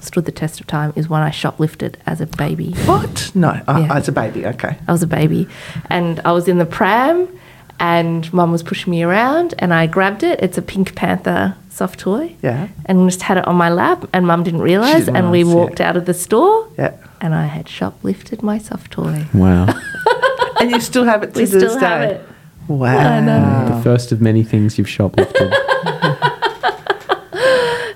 stood 0.00 0.26
the 0.26 0.32
test 0.32 0.60
of 0.60 0.68
time 0.68 0.92
is 0.94 1.08
one 1.08 1.22
I 1.22 1.30
shoplifted 1.30 1.96
as 2.06 2.20
a 2.20 2.26
baby. 2.26 2.72
What? 2.84 3.32
No, 3.34 3.60
oh, 3.66 3.80
Yeah. 3.80 3.98
it's 3.98 4.06
a 4.06 4.12
baby. 4.12 4.46
Okay. 4.46 4.78
I 4.86 4.92
was 4.92 5.02
a 5.02 5.06
baby 5.08 5.48
and 5.90 6.20
I 6.20 6.30
was 6.30 6.46
in 6.46 6.58
the 6.58 6.66
pram 6.66 7.28
and 7.80 8.32
mum 8.32 8.52
was 8.52 8.62
pushing 8.62 8.90
me 8.90 9.02
around 9.02 9.54
and 9.58 9.72
I 9.72 9.86
grabbed 9.86 10.22
it. 10.22 10.40
It's 10.42 10.58
a 10.58 10.62
Pink 10.62 10.94
Panther 10.94 11.56
soft 11.70 12.00
toy. 12.00 12.34
Yeah. 12.42 12.68
And 12.86 13.08
just 13.08 13.22
had 13.22 13.36
it 13.38 13.46
on 13.46 13.56
my 13.56 13.70
lap 13.70 14.08
and 14.12 14.26
mum 14.26 14.42
didn't 14.42 14.62
realise 14.62 15.04
didn't 15.04 15.16
and 15.16 15.30
we 15.30 15.38
realise, 15.38 15.54
yeah. 15.54 15.60
walked 15.60 15.80
out 15.80 15.96
of 15.96 16.06
the 16.06 16.14
store 16.14 16.68
Yeah. 16.76 16.96
and 17.20 17.34
I 17.34 17.46
had 17.46 17.66
shoplifted 17.66 18.42
my 18.42 18.58
soft 18.58 18.92
toy. 18.92 19.26
Wow. 19.34 19.68
And 20.60 20.72
you 20.72 20.80
still 20.80 21.04
have 21.04 21.22
it 21.22 21.34
to 21.34 21.40
We 21.40 21.44
this 21.44 21.50
still 21.50 21.78
have 21.78 22.02
it. 22.02 22.28
Wow. 22.66 22.98
I 22.98 23.20
know. 23.20 23.76
the 23.76 23.80
first 23.80 24.10
of 24.10 24.20
many 24.20 24.42
things 24.42 24.76
you've 24.76 24.88
shoplifted. 24.88 25.54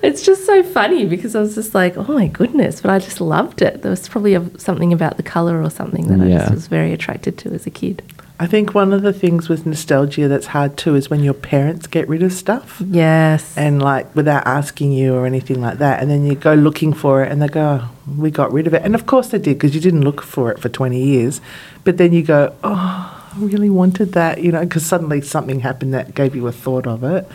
It's 0.03 0.23
just 0.23 0.47
so 0.47 0.65
funny 0.65 1.07
because 1.07 1.37
I 1.37 1.41
was 1.41 1.55
just 1.55 1.75
like, 1.77 1.97
oh 1.97 2.13
my 2.13 2.27
goodness, 2.27 2.81
but 2.81 2.91
I 2.91 2.99
just 2.99 3.21
loved 3.21 3.63
it. 3.63 3.83
There 3.83 3.91
was 3.91 4.09
probably 4.09 4.35
a, 4.35 4.59
something 4.59 4.93
about 4.93 5.17
the 5.17 5.23
colour 5.23 5.63
or 5.63 5.71
something 5.71 6.09
that 6.09 6.21
I 6.21 6.29
just 6.39 6.53
was 6.53 6.67
very 6.67 6.93
attracted 6.93 7.39
to 7.39 7.53
as 7.53 7.67
a 7.69 7.71
kid. 7.71 8.03
I 8.43 8.49
think 8.49 8.75
one 8.75 8.93
of 8.93 9.03
the 9.03 9.13
things 9.13 9.49
with 9.49 9.67
nostalgia 9.67 10.27
that's 10.27 10.47
hard 10.47 10.77
too 10.77 10.97
is 10.97 11.09
when 11.09 11.23
your 11.23 11.33
parents 11.33 11.87
get 11.87 12.09
rid 12.09 12.25
of 12.25 12.33
stuff. 12.33 12.83
Yes. 12.85 13.57
and 13.57 13.81
like 13.81 14.13
without 14.17 14.45
asking 14.45 14.91
you 14.91 15.15
or 15.15 15.27
anything 15.27 15.61
like 15.61 15.79
that. 15.79 16.03
And 16.03 16.11
then 16.11 16.27
you 16.27 16.35
go 16.35 16.53
looking 16.53 16.93
for 16.93 17.23
it 17.23 17.31
and 17.31 17.41
they 17.41 17.47
go, 17.47 17.83
oh, 17.85 17.91
we 18.19 18.33
got 18.33 18.53
rid 18.53 18.67
of 18.67 18.75
it. 18.75 18.83
And 18.83 18.97
of 18.97 19.07
course 19.07 19.29
they 19.29 19.39
did 19.39 19.59
because 19.59 19.77
you 19.77 19.81
didn't 19.81 20.01
look 20.01 20.21
for 20.21 20.51
it 20.51 20.59
for 20.59 20.69
20 20.69 21.01
years. 21.01 21.41
But 21.85 21.99
then 21.99 22.13
you 22.13 22.25
go, 22.25 22.53
oh, 22.65 23.31
I 23.33 23.39
really 23.39 23.71
wanted 23.71 24.15
that, 24.15 24.43
you 24.43 24.51
know, 24.51 24.65
because 24.65 24.85
suddenly 24.85 25.21
something 25.21 25.61
happened 25.61 25.95
that 25.95 26.17
gave 26.17 26.35
you 26.35 26.49
a 26.49 26.53
thought 26.53 26.89
of 26.89 27.05
it. 27.05 27.29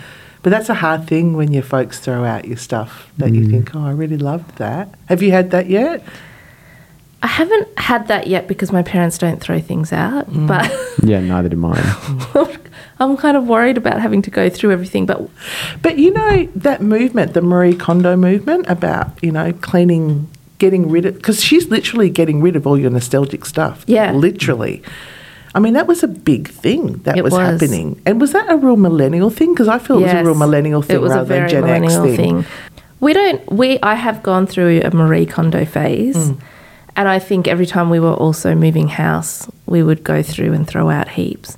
But 0.44 0.50
that's 0.50 0.68
a 0.68 0.74
hard 0.74 1.08
thing 1.08 1.38
when 1.38 1.54
your 1.54 1.64
folks 1.64 2.02
throw 2.02 2.26
out 2.26 2.44
your 2.44 2.58
stuff 2.58 3.10
that 3.18 3.34
you 3.34 3.44
mm. 3.44 3.52
think, 3.52 3.74
oh, 3.74 3.86
I 3.86 3.92
really 3.92 4.18
loved 4.18 4.58
that. 4.58 4.94
Have 5.08 5.24
you 5.24 5.32
had 5.32 5.52
that 5.52 5.70
yet? 5.70 6.04
I 7.24 7.28
haven't 7.28 7.68
had 7.80 8.08
that 8.10 8.28
yet 8.28 8.48
because 8.48 8.72
my 8.72 8.84
parents 8.84 9.18
don't 9.18 9.42
throw 9.42 9.60
things 9.60 9.92
out, 9.92 10.30
Mm. 10.32 10.48
but 10.48 10.72
yeah, 11.04 11.20
neither 11.20 11.50
did 11.50 11.58
mine. 11.58 11.82
I'm 13.00 13.18
kind 13.18 13.38
of 13.38 13.48
worried 13.48 13.78
about 13.78 14.00
having 14.02 14.22
to 14.24 14.32
go 14.32 14.50
through 14.50 14.72
everything. 14.72 15.06
But 15.06 15.28
But 15.82 15.98
you 15.98 16.12
know 16.12 16.48
that 16.56 16.82
movement, 16.82 17.34
the 17.34 17.42
Marie 17.42 17.76
Kondo 17.76 18.16
movement 18.16 18.66
about, 18.70 19.10
you 19.22 19.32
know, 19.32 19.52
cleaning, 19.54 20.28
getting 20.60 20.90
rid 20.90 21.06
of, 21.06 21.16
because 21.16 21.44
she's 21.44 21.68
literally 21.70 22.10
getting 22.10 22.42
rid 22.42 22.56
of 22.56 22.66
all 22.68 22.78
your 22.78 22.90
nostalgic 22.92 23.46
stuff. 23.46 23.84
Yeah. 23.88 24.12
Literally. 24.14 24.82
I 25.56 25.60
mean, 25.60 25.74
that 25.74 25.88
was 25.88 26.04
a 26.04 26.08
big 26.08 26.50
thing 26.50 26.94
that 27.04 27.24
was, 27.24 27.34
was. 27.34 27.62
happening. 27.62 28.00
And 28.06 28.22
was 28.22 28.32
that 28.34 28.48
a 28.52 28.58
real 28.58 28.78
millennial 28.78 29.30
thing? 29.32 29.54
Because 29.54 29.68
I 29.68 29.80
feel 29.80 29.98
it 29.98 30.04
was 30.04 30.12
a 30.14 30.24
real 30.24 30.36
millennial 30.36 30.82
thing 30.84 31.02
rather 31.02 31.22
a 31.22 31.26
very 31.26 31.52
than 31.52 31.64
Gen 31.66 31.84
X 31.84 31.96
thing. 31.96 32.16
thing. 32.16 32.46
We 33.00 33.14
don't. 33.14 33.52
We 33.52 33.80
I 33.82 33.96
have 33.96 34.22
gone 34.24 34.46
through 34.48 34.82
a 34.84 34.92
Marie 34.92 35.26
Kondo 35.26 35.66
phase, 35.66 36.16
Mm. 36.32 36.38
And 36.98 37.08
I 37.08 37.20
think 37.20 37.48
every 37.48 37.66
time 37.66 37.90
we 37.90 38.00
were 38.00 38.14
also 38.14 38.54
moving 38.56 38.90
house, 38.90 39.50
we 39.66 39.82
would 39.84 40.04
go 40.04 40.22
through 40.22 40.52
and 40.54 40.68
throw 40.68 40.90
out 40.90 41.08
heaps. 41.10 41.56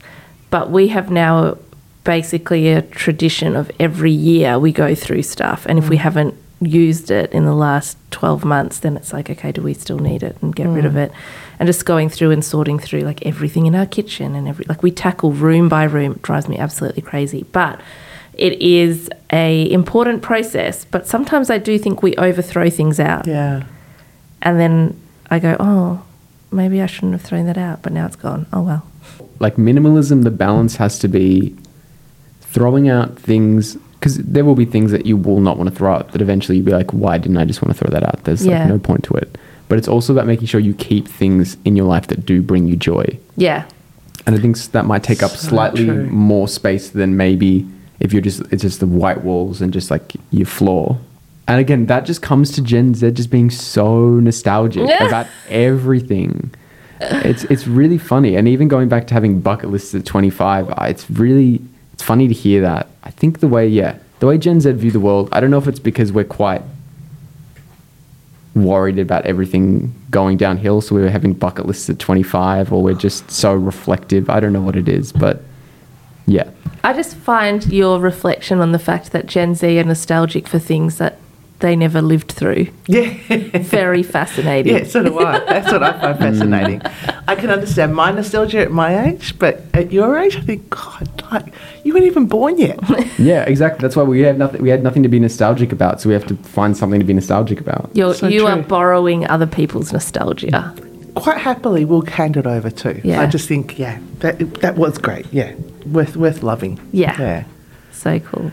But 0.51 0.69
we 0.69 0.89
have 0.89 1.09
now 1.09 1.57
basically 2.03 2.69
a 2.69 2.81
tradition 2.83 3.55
of 3.55 3.71
every 3.79 4.11
year 4.11 4.59
we 4.59 4.71
go 4.71 4.93
through 4.95 5.23
stuff, 5.23 5.65
and 5.67 5.79
Mm. 5.79 5.83
if 5.83 5.89
we 5.89 5.97
haven't 5.97 6.35
used 6.61 7.09
it 7.09 7.31
in 7.31 7.45
the 7.45 7.53
last 7.55 7.97
12 8.11 8.43
months 8.43 8.79
then 8.79 8.97
it's 8.97 9.13
like 9.13 9.29
okay 9.29 9.49
do 9.49 9.61
we 9.61 9.73
still 9.73 9.97
need 9.97 10.21
it 10.21 10.35
and 10.41 10.53
get 10.53 10.67
rid 10.67 10.83
Mm. 10.83 10.87
of 10.87 10.97
it 10.97 11.09
and 11.57 11.67
just 11.67 11.85
going 11.85 12.09
through 12.09 12.31
and 12.31 12.43
sorting 12.43 12.77
through 12.77 12.99
like 12.99 13.25
everything 13.25 13.65
in 13.65 13.73
our 13.75 13.85
kitchen 13.85 14.35
and 14.35 14.45
every 14.45 14.65
like 14.67 14.83
we 14.83 14.91
tackle 14.91 15.31
room 15.31 15.69
by 15.69 15.85
room 15.85 16.11
it 16.11 16.21
drives 16.21 16.49
me 16.49 16.57
absolutely 16.57 17.01
crazy 17.01 17.45
but 17.53 17.79
it 18.33 18.61
is 18.61 19.09
a 19.31 19.71
important 19.71 20.21
process 20.21 20.83
but 20.91 21.07
sometimes 21.07 21.49
i 21.49 21.57
do 21.57 21.79
think 21.79 22.03
we 22.03 22.13
overthrow 22.17 22.69
things 22.69 22.99
out 22.99 23.25
Yeah. 23.25 23.63
and 24.41 24.59
then 24.59 24.99
i 25.31 25.39
go 25.39 25.55
oh 25.59 26.03
maybe 26.51 26.81
i 26.81 26.85
shouldn't 26.85 27.11
have 27.13 27.21
thrown 27.21 27.45
that 27.45 27.57
out 27.57 27.81
but 27.81 27.91
now 27.93 28.05
it's 28.05 28.15
gone 28.15 28.45
oh 28.53 28.61
well 28.61 28.85
like 29.39 29.55
minimalism, 29.55 30.23
the 30.23 30.31
balance 30.31 30.75
has 30.75 30.99
to 30.99 31.07
be 31.07 31.55
throwing 32.41 32.89
out 32.89 33.17
things 33.17 33.75
because 33.93 34.17
there 34.17 34.43
will 34.43 34.55
be 34.55 34.65
things 34.65 34.91
that 34.91 35.05
you 35.05 35.15
will 35.17 35.39
not 35.39 35.57
want 35.57 35.69
to 35.69 35.75
throw 35.75 35.93
out 35.93 36.11
that 36.11 36.21
eventually 36.21 36.57
you'll 36.57 36.65
be 36.65 36.71
like, 36.73 36.91
why 36.91 37.17
didn't 37.17 37.37
I 37.37 37.45
just 37.45 37.61
want 37.61 37.75
to 37.75 37.77
throw 37.81 37.89
that 37.91 38.03
out? 38.03 38.23
There's 38.25 38.45
Yeah. 38.45 38.59
like 38.59 38.67
no 38.69 38.79
point 38.79 39.03
to 39.05 39.13
it. 39.13 39.37
But 39.69 39.77
it's 39.77 39.87
also 39.87 40.11
about 40.13 40.25
making 40.27 40.47
sure 40.47 40.59
you 40.59 40.73
keep 40.73 41.07
things 41.07 41.55
in 41.63 41.75
your 41.75 41.85
life 41.85 42.07
that 42.07 42.25
do 42.25 42.41
bring 42.41 42.67
you 42.67 42.75
joy. 42.75 43.17
yeah 43.37 43.65
And 44.25 44.35
I 44.35 44.39
think 44.39 44.57
that 44.57 44.85
might 44.85 45.03
take 45.03 45.21
up 45.23 45.31
So 45.31 45.47
slightly 45.49 45.85
true. 45.85 46.05
more 46.07 46.47
space 46.49 46.89
than 46.89 47.15
maybe 47.17 47.65
if 48.01 48.11
you're 48.13 48.21
just 48.21 48.41
it's 48.51 48.61
just 48.63 48.79
the 48.81 48.87
white 48.87 49.23
walls 49.23 49.61
and 49.61 49.71
just 49.71 49.89
like 49.91 50.13
your 50.31 50.47
floor. 50.47 50.97
And 51.49 51.59
again, 51.59 51.87
that 51.87 52.05
just 52.05 52.21
comes 52.21 52.51
to 52.51 52.61
Gen 52.61 52.93
Z 52.93 53.09
just 53.09 53.31
being 53.31 53.49
so 53.49 54.19
nostalgic 54.19 54.83
about 54.83 55.25
everything. 55.49 56.53
It's 57.01 57.43
it's 57.45 57.65
really 57.65 57.97
funny, 57.97 58.35
and 58.35 58.47
even 58.47 58.67
going 58.67 58.87
back 58.87 59.07
to 59.07 59.15
having 59.15 59.41
bucket 59.41 59.71
lists 59.71 59.95
at 59.95 60.05
25, 60.05 60.71
it's 60.81 61.09
really 61.09 61.59
it's 61.91 62.03
funny 62.03 62.27
to 62.27 62.35
hear 62.35 62.61
that. 62.61 62.87
I 63.03 63.09
think 63.09 63.39
the 63.39 63.47
way 63.47 63.67
yeah, 63.67 63.97
the 64.19 64.27
way 64.27 64.37
Gen 64.37 64.61
Z 64.61 64.71
view 64.73 64.91
the 64.91 64.99
world, 64.99 65.27
I 65.31 65.39
don't 65.39 65.49
know 65.49 65.57
if 65.57 65.67
it's 65.67 65.79
because 65.79 66.11
we're 66.11 66.23
quite 66.23 66.61
worried 68.53 68.99
about 68.99 69.25
everything 69.25 69.91
going 70.11 70.37
downhill, 70.37 70.81
so 70.81 70.93
we 70.93 71.01
were 71.01 71.09
having 71.09 71.33
bucket 71.33 71.65
lists 71.65 71.89
at 71.89 71.97
25, 71.97 72.71
or 72.71 72.83
we're 72.83 72.93
just 72.93 73.31
so 73.31 73.55
reflective. 73.55 74.29
I 74.29 74.39
don't 74.39 74.53
know 74.53 74.61
what 74.61 74.75
it 74.75 74.87
is, 74.87 75.11
but 75.11 75.41
yeah, 76.27 76.47
I 76.83 76.93
just 76.93 77.15
find 77.15 77.65
your 77.73 77.99
reflection 77.99 78.59
on 78.59 78.71
the 78.71 78.77
fact 78.77 79.13
that 79.13 79.25
Gen 79.25 79.55
Z 79.55 79.79
are 79.79 79.83
nostalgic 79.83 80.47
for 80.47 80.59
things 80.59 80.99
that 80.99 81.17
they 81.59 81.75
never 81.75 82.01
lived 82.01 82.31
through. 82.31 82.67
Yeah. 82.87 83.13
Very 83.59 84.01
fascinating. 84.03 84.73
Yeah, 84.77 84.83
so 84.85 85.03
do 85.03 85.19
I. 85.19 85.39
That's 85.39 85.71
what 85.71 85.83
I 85.83 85.91
find 85.99 86.17
fascinating. 86.25 86.81
I 87.27 87.35
can 87.35 87.49
understand 87.49 87.93
my 87.93 88.11
nostalgia 88.11 88.59
at 88.59 88.71
my 88.71 89.07
age, 89.09 89.37
but 89.37 89.61
at 89.73 89.91
your 89.91 90.17
age, 90.17 90.37
I 90.37 90.41
think, 90.41 90.69
God, 90.69 91.23
like, 91.31 91.53
you 91.83 91.93
weren't 91.93 92.05
even 92.05 92.27
born 92.27 92.57
yet. 92.57 92.79
Yeah, 93.19 93.43
exactly. 93.43 93.81
That's 93.81 93.97
why 93.97 94.03
we 94.03 94.21
have 94.21 94.37
nothing. 94.37 94.61
We 94.61 94.69
had 94.69 94.81
nothing 94.81 95.03
to 95.03 95.09
be 95.09 95.19
nostalgic 95.19 95.73
about, 95.73 95.99
so 95.99 96.07
we 96.07 96.13
have 96.13 96.25
to 96.27 96.35
find 96.37 96.75
something 96.77 97.01
to 97.01 97.05
be 97.05 97.13
nostalgic 97.13 97.59
about. 97.59 97.89
You're, 97.93 98.13
So 98.13 98.27
you 98.27 98.47
are 98.47 98.61
borrowing 98.61 99.27
other 99.27 99.45
people's 99.45 99.91
nostalgia. 99.91 100.73
Quite 101.15 101.37
happily, 101.39 101.83
we'll 101.83 102.05
hand 102.05 102.37
it 102.37 102.47
over 102.47 102.69
too. 102.69 103.01
Yeah. 103.03 103.19
I 103.19 103.25
just 103.25 103.49
think, 103.49 103.77
yeah, 103.77 103.99
that 104.19 104.39
that 104.61 104.77
was 104.77 104.97
great. 104.97 105.25
Yeah, 105.33 105.53
worth 105.85 106.15
worth 106.15 106.43
loving. 106.43 106.79
Yeah. 106.93 107.19
Yeah. 107.19 107.43
So 107.91 108.19
cool. 108.21 108.51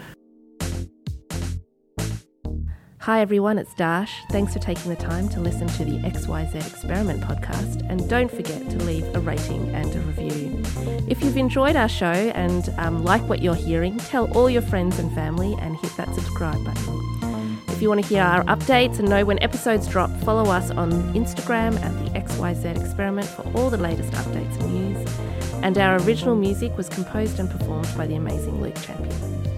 Hi 3.07 3.21
everyone, 3.21 3.57
it's 3.57 3.73
Darsh. 3.73 4.11
Thanks 4.31 4.53
for 4.53 4.59
taking 4.59 4.91
the 4.91 4.97
time 4.97 5.29
to 5.29 5.39
listen 5.39 5.69
to 5.69 5.85
the 5.85 5.99
XYZ 5.99 6.57
Experiment 6.57 7.23
podcast. 7.23 7.89
And 7.89 8.11
don't 8.11 8.29
forget 8.29 8.69
to 8.69 8.79
leave 8.79 9.05
a 9.15 9.21
rating 9.21 9.73
and 9.77 9.95
a 9.95 10.01
review. 10.01 10.61
If 11.07 11.23
you've 11.23 11.37
enjoyed 11.37 11.77
our 11.77 11.89
show 11.89 12.07
and 12.07 12.69
um, 12.79 13.05
like 13.05 13.23
what 13.29 13.43
you're 13.43 13.55
hearing, 13.55 13.97
tell 13.99 14.29
all 14.37 14.51
your 14.51 14.61
friends 14.61 14.99
and 14.99 15.15
family 15.15 15.55
and 15.61 15.77
hit 15.77 15.97
that 15.97 16.13
subscribe 16.17 16.65
button. 16.65 17.61
If 17.69 17.81
you 17.81 17.89
want 17.89 18.03
to 18.03 18.09
hear 18.09 18.25
our 18.25 18.43
updates 18.47 18.99
and 18.99 19.09
know 19.09 19.25
when 19.25 19.41
episodes 19.41 19.87
drop, 19.87 20.11
follow 20.23 20.51
us 20.51 20.73
on 20.73 20.91
Instagram 21.15 21.81
at 21.83 21.93
the 22.05 22.11
XYZ 22.19 22.77
Experiment 22.77 23.29
for 23.29 23.43
all 23.57 23.71
the 23.71 23.77
latest 23.77 24.11
updates 24.15 24.61
and 24.61 24.75
news. 24.75 25.19
And 25.63 25.79
our 25.79 26.01
original 26.01 26.35
music 26.35 26.77
was 26.77 26.89
composed 26.89 27.39
and 27.39 27.49
performed 27.49 27.89
by 27.97 28.09
the 28.09 28.17
amazing 28.17 28.61
Luke 28.61 28.75
Champion. 28.83 29.56